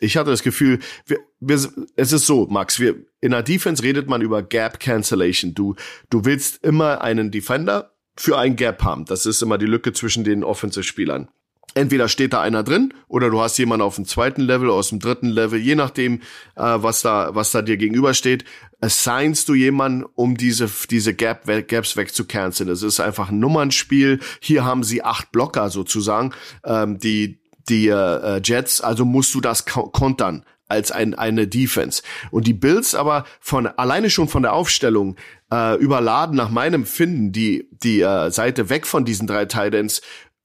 [0.01, 1.57] ich hatte das Gefühl, wir, wir,
[1.96, 5.54] es ist so, Max, wir, in der Defense redet man über Gap Cancellation.
[5.54, 5.74] Du,
[6.08, 9.04] du willst immer einen Defender für ein Gap haben.
[9.04, 11.28] Das ist immer die Lücke zwischen den Offensive-Spielern.
[11.74, 14.98] Entweder steht da einer drin oder du hast jemanden auf dem zweiten Level, aus dem
[14.98, 16.20] dritten Level, je nachdem,
[16.56, 18.44] äh, was da, was da dir gegenübersteht,
[18.80, 22.68] assignst du jemanden, um diese, diese Gap, Gaps wegzucanceln.
[22.70, 24.18] Es ist einfach ein Nummernspiel.
[24.40, 26.32] Hier haben sie acht Blocker sozusagen,
[26.64, 32.02] ähm, die, die äh, Jets, also musst du das kontern als ein, eine Defense.
[32.30, 35.16] Und die Bills aber von alleine schon von der Aufstellung
[35.52, 40.00] äh, überladen nach meinem Finden die die äh, Seite weg von diesen drei Titans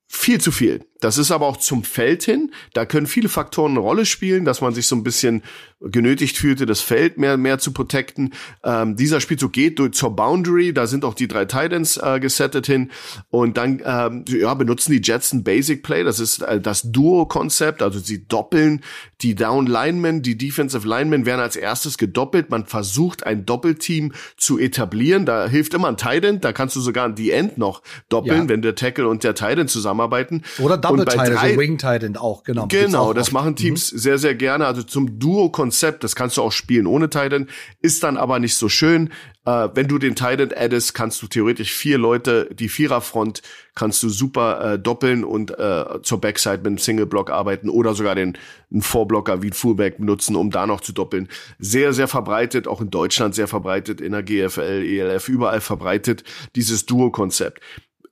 [0.07, 0.86] viel zu viel.
[1.06, 2.51] Das ist aber auch zum Feld hin.
[2.74, 5.43] Da können viele Faktoren eine Rolle spielen, dass man sich so ein bisschen
[5.80, 8.34] genötigt fühlte, das Feld mehr, mehr zu protecten.
[8.64, 10.74] Ähm, dieser Spielzug geht durch zur Boundary.
[10.74, 12.89] Da sind auch die drei Titans äh, gesettet hin.
[13.30, 16.03] Und dann ähm, ja, benutzen die Jets ein Basic Play.
[16.03, 17.84] Das ist äh, das Duo-Konzept.
[17.84, 18.82] Also sie doppeln
[19.22, 22.49] die Down Linemen, die Defensive Linemen werden als erstes gedoppelt.
[22.49, 25.28] Man versucht ein Doppelteam zu etablieren.
[25.28, 26.41] Da hilft immer ein Titan.
[26.41, 28.49] Da kannst du sogar die End noch doppeln, ja.
[28.49, 30.41] wenn der Tackle und der Titan zusammenarbeiten.
[30.58, 32.68] Oder Double Titan, also Wing Titan auch, genau.
[32.68, 33.98] Genau, das machen Teams mhm.
[33.98, 34.66] sehr, sehr gerne.
[34.66, 37.48] Also zum Duo-Konzept, das kannst du auch spielen ohne Titan,
[37.82, 39.10] ist dann aber nicht so schön.
[39.46, 43.41] Äh, wenn du den Titan addest, kannst du theoretisch vier Leute, die Viererfront,
[43.76, 48.16] kannst du super äh, doppeln und äh, zur Backside mit einem Single-Block arbeiten oder sogar
[48.16, 48.38] den
[48.72, 51.30] einen Vorblocker wie ein Fullback benutzen, um da noch zu doppeln.
[51.60, 56.24] Sehr, sehr verbreitet, auch in Deutschland sehr verbreitet, in der GFL, ELF, überall verbreitet,
[56.56, 57.62] dieses Duo-Konzept.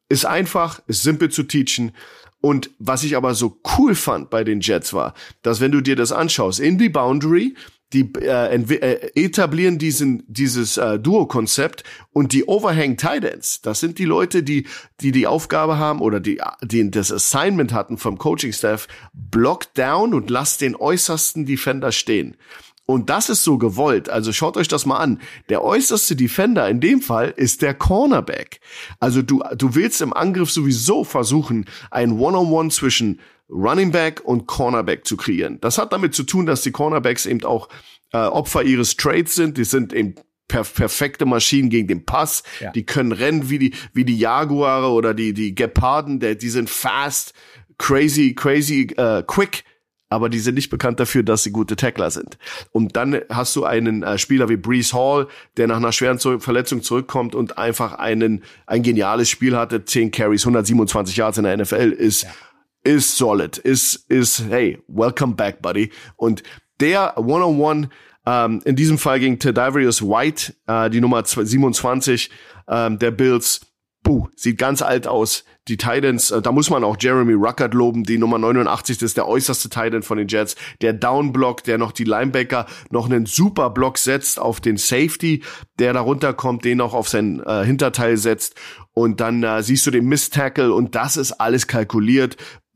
[0.09, 1.93] Ist einfach, ist simpel zu teachen
[2.45, 5.13] und was ich aber so cool fand bei den Jets war,
[5.43, 7.55] dass wenn du dir das anschaust, in die Boundary,
[7.93, 14.03] die äh, äh, etablieren diesen dieses äh, Duo-Konzept und die Overhang Titans, das sind die
[14.03, 14.67] Leute, die
[14.99, 20.13] die die Aufgabe haben oder die die das Assignment hatten vom Coaching Staff, block down
[20.13, 22.35] und lass den äußersten Defender stehen.
[22.85, 24.09] Und das ist so gewollt.
[24.09, 25.21] Also schaut euch das mal an.
[25.49, 28.59] Der äußerste Defender in dem Fall ist der Cornerback.
[28.99, 34.21] Also du, du willst im Angriff sowieso versuchen, ein One-on-One -on -One zwischen Running Back
[34.25, 35.59] und Cornerback zu kreieren.
[35.61, 37.69] Das hat damit zu tun, dass die Cornerbacks eben auch
[38.11, 39.57] äh, Opfer ihres Trades sind.
[39.57, 40.15] Die sind eben
[40.47, 42.43] per perfekte Maschinen gegen den Pass.
[42.59, 42.71] Ja.
[42.71, 46.19] Die können rennen wie die, wie die Jaguare oder die, die Geparden.
[46.19, 47.33] Der, die sind fast,
[47.77, 49.63] crazy, crazy, äh, quick
[50.13, 52.37] aber die sind nicht bekannt dafür, dass sie gute Tackler sind.
[52.71, 56.83] Und dann hast du einen äh, Spieler wie Brees Hall, der nach einer schweren Verletzung
[56.83, 61.91] zurückkommt und einfach einen ein geniales Spiel hatte, 10 Carries, 127 Yards in der NFL
[61.91, 62.29] ist ja.
[62.83, 65.91] ist solid, ist ist hey, welcome back, buddy.
[66.15, 66.43] Und
[66.79, 67.89] der One-on-One
[68.25, 72.29] ähm, in diesem Fall gegen Tedavarius White, äh, die Nummer 27
[72.67, 73.61] ähm, der Bills,
[74.03, 78.03] puh, sieht ganz alt aus die Titans, äh, da muss man auch Jeremy Ruckert loben,
[78.03, 81.93] die Nummer 89, das ist der äußerste Titan von den Jets, der Downblock, der noch
[81.93, 85.41] die Linebacker noch einen super Block setzt auf den Safety,
[85.79, 88.55] der darunter kommt, den auch auf sein äh, Hinterteil setzt
[88.93, 92.35] und dann äh, siehst du den Miss-Tackle und das ist alles kalkuliert.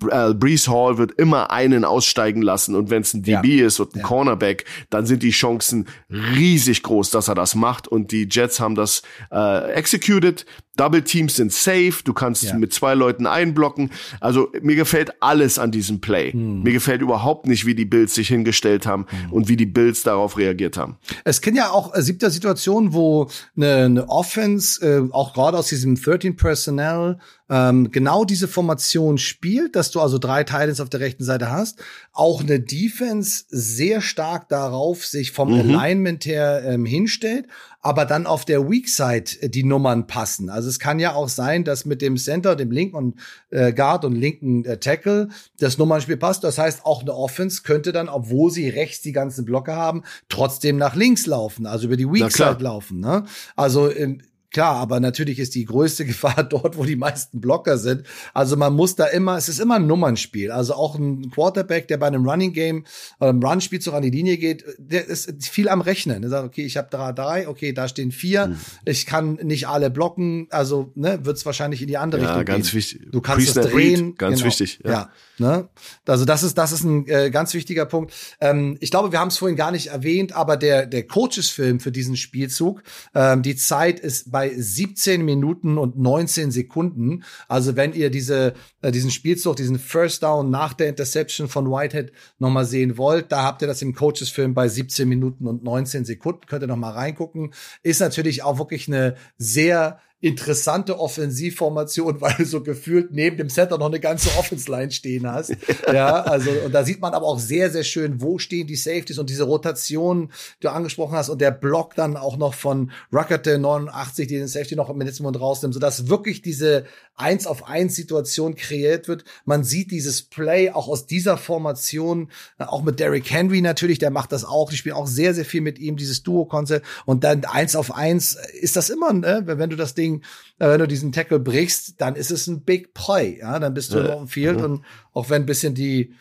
[0.10, 3.66] äh, Brees Hall wird immer einen aussteigen lassen und wenn es ein DB ja.
[3.66, 4.06] ist und ein ja.
[4.06, 8.76] Cornerback, dann sind die Chancen riesig groß, dass er das macht und die Jets haben
[8.76, 10.46] das äh, executed.
[10.78, 12.56] Double Teams sind safe, du kannst ja.
[12.56, 13.92] mit zwei Leuten einblocken.
[14.22, 16.32] Also mir gefällt alles an diesem Play.
[16.32, 16.64] Hm.
[16.64, 19.34] Mir gefällt überhaupt nicht, wie die Bills sich hingestellt haben hm.
[19.34, 20.98] und wie die Bills darauf reagiert haben.
[21.24, 25.58] Es kennen ja auch, es gibt ja Situationen, wo eine, eine Offense, äh, auch gerade
[25.58, 27.18] aus diesem 13 Personnel,
[27.50, 31.80] ähm, genau diese Formation spielt, dass du also drei Titans auf der rechten Seite hast.
[32.12, 35.60] Auch eine Defense sehr stark darauf sich vom mhm.
[35.60, 37.48] Alignment her ähm, hinstellt,
[37.88, 40.50] aber dann auf der Weak Side äh, die Nummern passen.
[40.50, 43.16] Also es kann ja auch sein, dass mit dem Center, dem linken
[43.50, 46.44] äh, Guard und linken äh, Tackle das Nummernspiel passt.
[46.44, 50.76] Das heißt, auch eine Offense könnte dann, obwohl sie rechts die ganzen Blocke haben, trotzdem
[50.76, 53.00] nach links laufen, also über die Weak Side laufen.
[53.00, 53.24] Ne?
[53.56, 54.22] Also ähm,
[54.52, 58.04] Klar, aber natürlich ist die größte Gefahr dort, wo die meisten Blocker sind.
[58.34, 60.52] Also man muss da immer, es ist immer ein Nummernspiel.
[60.52, 62.86] Also auch ein Quarterback, der bei einem Running Game,
[63.20, 66.22] äh, einem Run-Spielzug an die Linie geht, der ist viel am Rechnen.
[66.22, 68.58] Der sagt, okay, ich habe drei, drei, okay, da stehen vier, mhm.
[68.86, 72.46] ich kann nicht alle blocken, also ne, wird es wahrscheinlich in die andere ja, Richtung
[72.46, 72.78] ganz gehen.
[72.78, 73.08] wichtig.
[73.12, 74.16] Du kannst es drehen.
[74.16, 74.48] Ganz genau.
[74.48, 74.80] wichtig.
[74.84, 74.92] Ja.
[74.92, 75.12] ja.
[75.38, 75.70] ne?
[76.06, 78.14] Also das ist, das ist ein äh, ganz wichtiger Punkt.
[78.40, 81.92] Ähm, ich glaube, wir haben es vorhin gar nicht erwähnt, aber der, der Coaches-Film für
[81.92, 82.82] diesen Spielzug,
[83.14, 87.24] ähm, die Zeit ist bei 17 Minuten und 19 Sekunden.
[87.48, 92.12] Also wenn ihr diese, äh, diesen Spielzug, diesen First Down nach der Interception von Whitehead
[92.40, 96.46] nochmal sehen wollt, da habt ihr das im Coaches-Film bei 17 Minuten und 19 Sekunden.
[96.48, 97.54] Könnt ihr nochmal reingucken.
[97.84, 103.78] Ist natürlich auch wirklich eine sehr interessante Offensivformation, weil du so gefühlt neben dem Center
[103.78, 105.56] noch eine ganze Offense-Line stehen hast.
[105.92, 109.20] ja, also, und da sieht man aber auch sehr, sehr schön, wo stehen die Safeties
[109.20, 113.58] und diese Rotation, die du angesprochen hast, und der Block dann auch noch von Ruckerte
[113.60, 117.96] 89, die den Safety noch im letzten Moment rausnimmt, sodass wirklich diese eins auf eins
[117.96, 119.24] Situation kreiert wird.
[119.44, 124.32] Man sieht dieses Play auch aus dieser Formation, auch mit Derrick Henry natürlich, der macht
[124.32, 124.70] das auch.
[124.70, 126.86] Die spielen auch sehr, sehr viel mit ihm, dieses Duo-Konzept.
[127.06, 129.44] Und dann eins auf eins ist das immer, ne?
[129.46, 130.22] wenn du das Ding Ding,
[130.60, 133.40] äh, wenn du diesen Tackle brichst, dann ist es ein Big Play.
[133.40, 134.16] Ja, dann bist du ja.
[134.16, 134.84] dem Field und
[135.14, 136.14] auch wenn ein bisschen die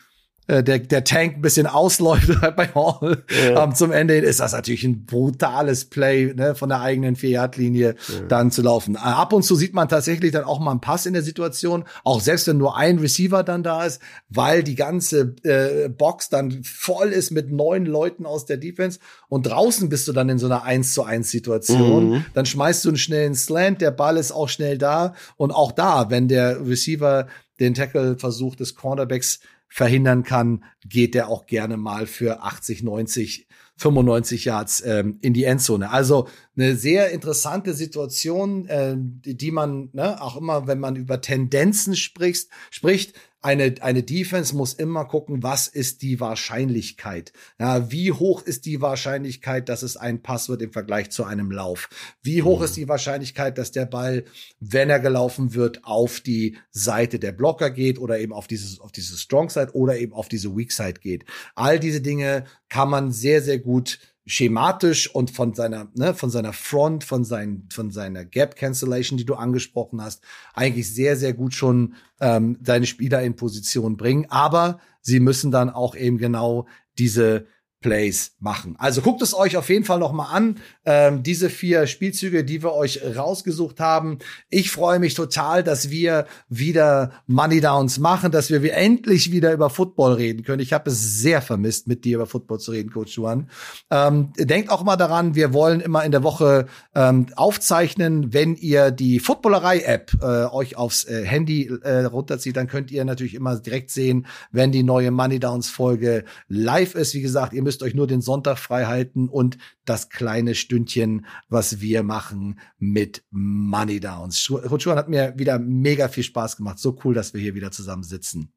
[0.49, 3.64] der, der Tank ein bisschen ausläuft bei Hall ja.
[3.64, 7.97] ähm, zum Ende hin, ist das natürlich ein brutales Play ne, von der eigenen Vier-Yard-Linie
[8.09, 8.20] ja.
[8.28, 8.94] dann zu laufen.
[8.94, 11.84] Äh, ab und zu sieht man tatsächlich dann auch mal einen Pass in der Situation,
[12.05, 16.62] auch selbst wenn nur ein Receiver dann da ist, weil die ganze äh, Box dann
[16.62, 20.47] voll ist mit neun Leuten aus der Defense und draußen bist du dann in so
[20.47, 22.11] einer 1 zu 1 Situation.
[22.11, 22.24] Mhm.
[22.34, 26.11] Dann schmeißt du einen schnellen Slant, der Ball ist auch schnell da und auch da,
[26.11, 27.26] wenn der Receiver
[27.59, 33.46] den Tackle-Versuch des Cornerbacks verhindern kann, geht der auch gerne mal für 80, 90,
[33.76, 35.90] 95 Yards ähm, in die Endzone.
[35.90, 41.20] Also eine sehr interessante Situation, äh, die, die man ne, auch immer, wenn man über
[41.20, 43.14] Tendenzen spricht, spricht,
[43.47, 47.32] eine, eine Defense muss immer gucken, was ist die Wahrscheinlichkeit?
[47.61, 51.53] Ja, wie hoch ist die Wahrscheinlichkeit, dass es ein Pass wird im Vergleich zu einem
[51.53, 51.88] Lauf?
[52.22, 52.64] Wie hoch mhm.
[52.64, 54.24] ist die Wahrscheinlichkeit, dass der Ball,
[54.59, 58.90] wenn er gelaufen wird, auf die Seite der Blocker geht oder eben auf dieses, auf
[58.90, 61.24] diese Strong Side oder eben auf diese Weak Side geht?
[61.55, 66.52] All diese Dinge kann man sehr, sehr gut schematisch und von seiner, ne, von seiner
[66.52, 70.22] Front, von, seinen, von seiner Gap Cancellation, die du angesprochen hast,
[70.52, 74.26] eigentlich sehr, sehr gut schon ähm, seine Spieler in Position bringen.
[74.28, 76.66] Aber sie müssen dann auch eben genau
[76.98, 77.46] diese
[77.87, 78.74] Plays machen.
[78.78, 80.57] Also guckt es euch auf jeden Fall noch mal an.
[80.84, 84.18] Ähm, diese vier Spielzüge, die wir euch rausgesucht haben.
[84.51, 89.70] Ich freue mich total, dass wir wieder Money Downs machen, dass wir endlich wieder über
[89.70, 90.61] Football reden können.
[90.61, 93.49] Ich habe es sehr vermisst, mit dir über Football zu reden, Coach Juan.
[93.89, 96.66] Ähm, denkt auch mal daran, wir wollen immer in der Woche
[96.97, 98.32] ähm, aufzeichnen.
[98.32, 103.34] Wenn ihr die Footballerei-App äh, euch aufs äh, Handy äh, runterzieht, dann könnt ihr natürlich
[103.34, 107.14] immer direkt sehen, wenn die neue Money Downs Folge live ist.
[107.14, 111.80] Wie gesagt, ihr müsst euch nur den Sonntag frei halten und das kleine Stündchen, was
[111.80, 114.50] wir machen mit Money Downs.
[114.50, 116.78] Rutschwan hat mir wieder mega viel Spaß gemacht.
[116.78, 118.52] So cool, dass wir hier wieder zusammen sitzen.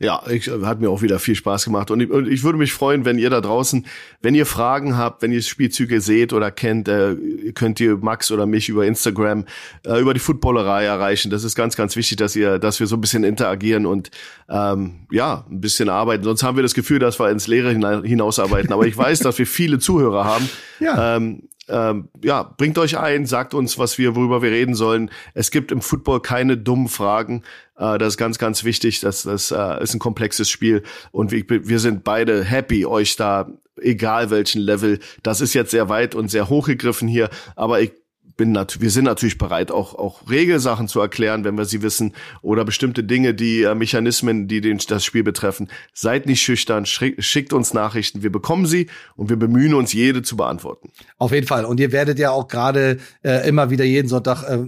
[0.00, 2.72] Ja, ich, hat mir auch wieder viel Spaß gemacht und ich, und ich, würde mich
[2.72, 3.86] freuen, wenn ihr da draußen,
[4.22, 7.14] wenn ihr Fragen habt, wenn ihr Spielzüge seht oder kennt, äh,
[7.54, 9.44] könnt ihr Max oder mich über Instagram
[9.86, 11.30] äh, über die Footballerei erreichen.
[11.30, 14.10] Das ist ganz, ganz wichtig, dass ihr, dass wir so ein bisschen interagieren und
[14.48, 16.24] ähm, ja, ein bisschen arbeiten.
[16.24, 17.70] Sonst haben wir das Gefühl, dass wir ins Leere
[18.02, 18.72] hinausarbeiten.
[18.72, 20.48] Aber ich weiß, dass wir viele Zuhörer haben.
[20.80, 21.16] Ja.
[21.16, 25.10] Ähm, ähm, ja, bringt euch ein, sagt uns, was wir, worüber wir reden sollen.
[25.34, 27.42] Es gibt im Football keine dummen Fragen.
[27.78, 29.00] Äh, das ist ganz, ganz wichtig.
[29.00, 33.48] Das, das äh, ist ein komplexes Spiel und wir, wir sind beide happy, euch da,
[33.80, 37.92] egal welchen Level, das ist jetzt sehr weit und sehr hochgegriffen hier, aber ich
[38.36, 42.12] bin nat wir sind natürlich bereit, auch, auch Regelsachen zu erklären, wenn wir sie wissen,
[42.42, 45.68] oder bestimmte Dinge, die äh, Mechanismen, die den, das Spiel betreffen.
[45.92, 50.36] Seid nicht schüchtern, schickt uns Nachrichten, wir bekommen sie und wir bemühen uns, jede zu
[50.36, 50.90] beantworten.
[51.18, 51.64] Auf jeden Fall.
[51.64, 54.66] Und ihr werdet ja auch gerade äh, immer wieder jeden Sonntag äh,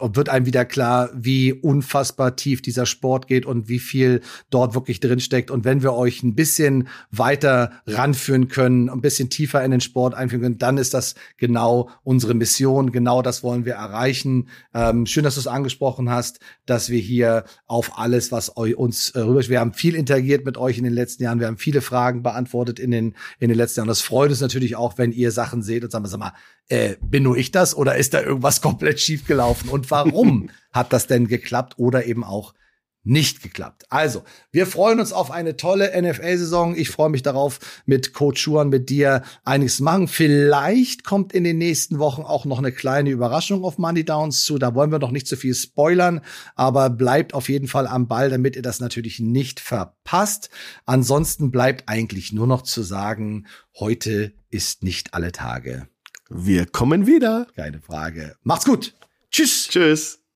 [0.00, 4.20] wird einem wieder klar, wie unfassbar tief dieser Sport geht und wie viel
[4.50, 5.50] dort wirklich drin steckt.
[5.50, 10.14] Und wenn wir euch ein bisschen weiter ranführen können, ein bisschen tiefer in den Sport
[10.14, 12.92] einführen können, dann ist das genau unsere Mission.
[12.92, 14.48] Genau das wollen wir erreichen.
[14.74, 19.20] Ähm, schön, dass du es angesprochen hast, dass wir hier auf alles, was uns äh,
[19.20, 21.40] rüber, wir haben viel interagiert mit euch in den letzten Jahren.
[21.40, 23.88] Wir haben viele Fragen beantwortet in den, in den letzten Jahren.
[23.88, 26.32] Das freut uns natürlich auch, wenn ihr Sachen seht und sagt, sag mal,
[26.70, 29.68] äh, bin nur ich das oder ist da irgendwas komplett schief gelaufen?
[29.68, 32.54] Und warum hat das denn geklappt oder eben auch
[33.02, 33.86] nicht geklappt.
[33.88, 36.76] Also, wir freuen uns auf eine tolle NFL-Saison.
[36.76, 40.06] Ich freue mich darauf, mit Coach Schuan, mit dir einiges zu machen.
[40.06, 44.58] Vielleicht kommt in den nächsten Wochen auch noch eine kleine Überraschung auf Money Downs zu.
[44.58, 46.20] Da wollen wir noch nicht zu so viel spoilern,
[46.56, 50.50] aber bleibt auf jeden Fall am Ball, damit ihr das natürlich nicht verpasst.
[50.84, 53.46] Ansonsten bleibt eigentlich nur noch zu sagen,
[53.78, 55.88] heute ist nicht alle Tage.
[56.30, 57.48] Wir kommen wieder.
[57.56, 58.36] Keine Frage.
[58.44, 58.94] Macht's gut.
[59.30, 59.68] Tschüss.
[59.68, 60.19] Tschüss.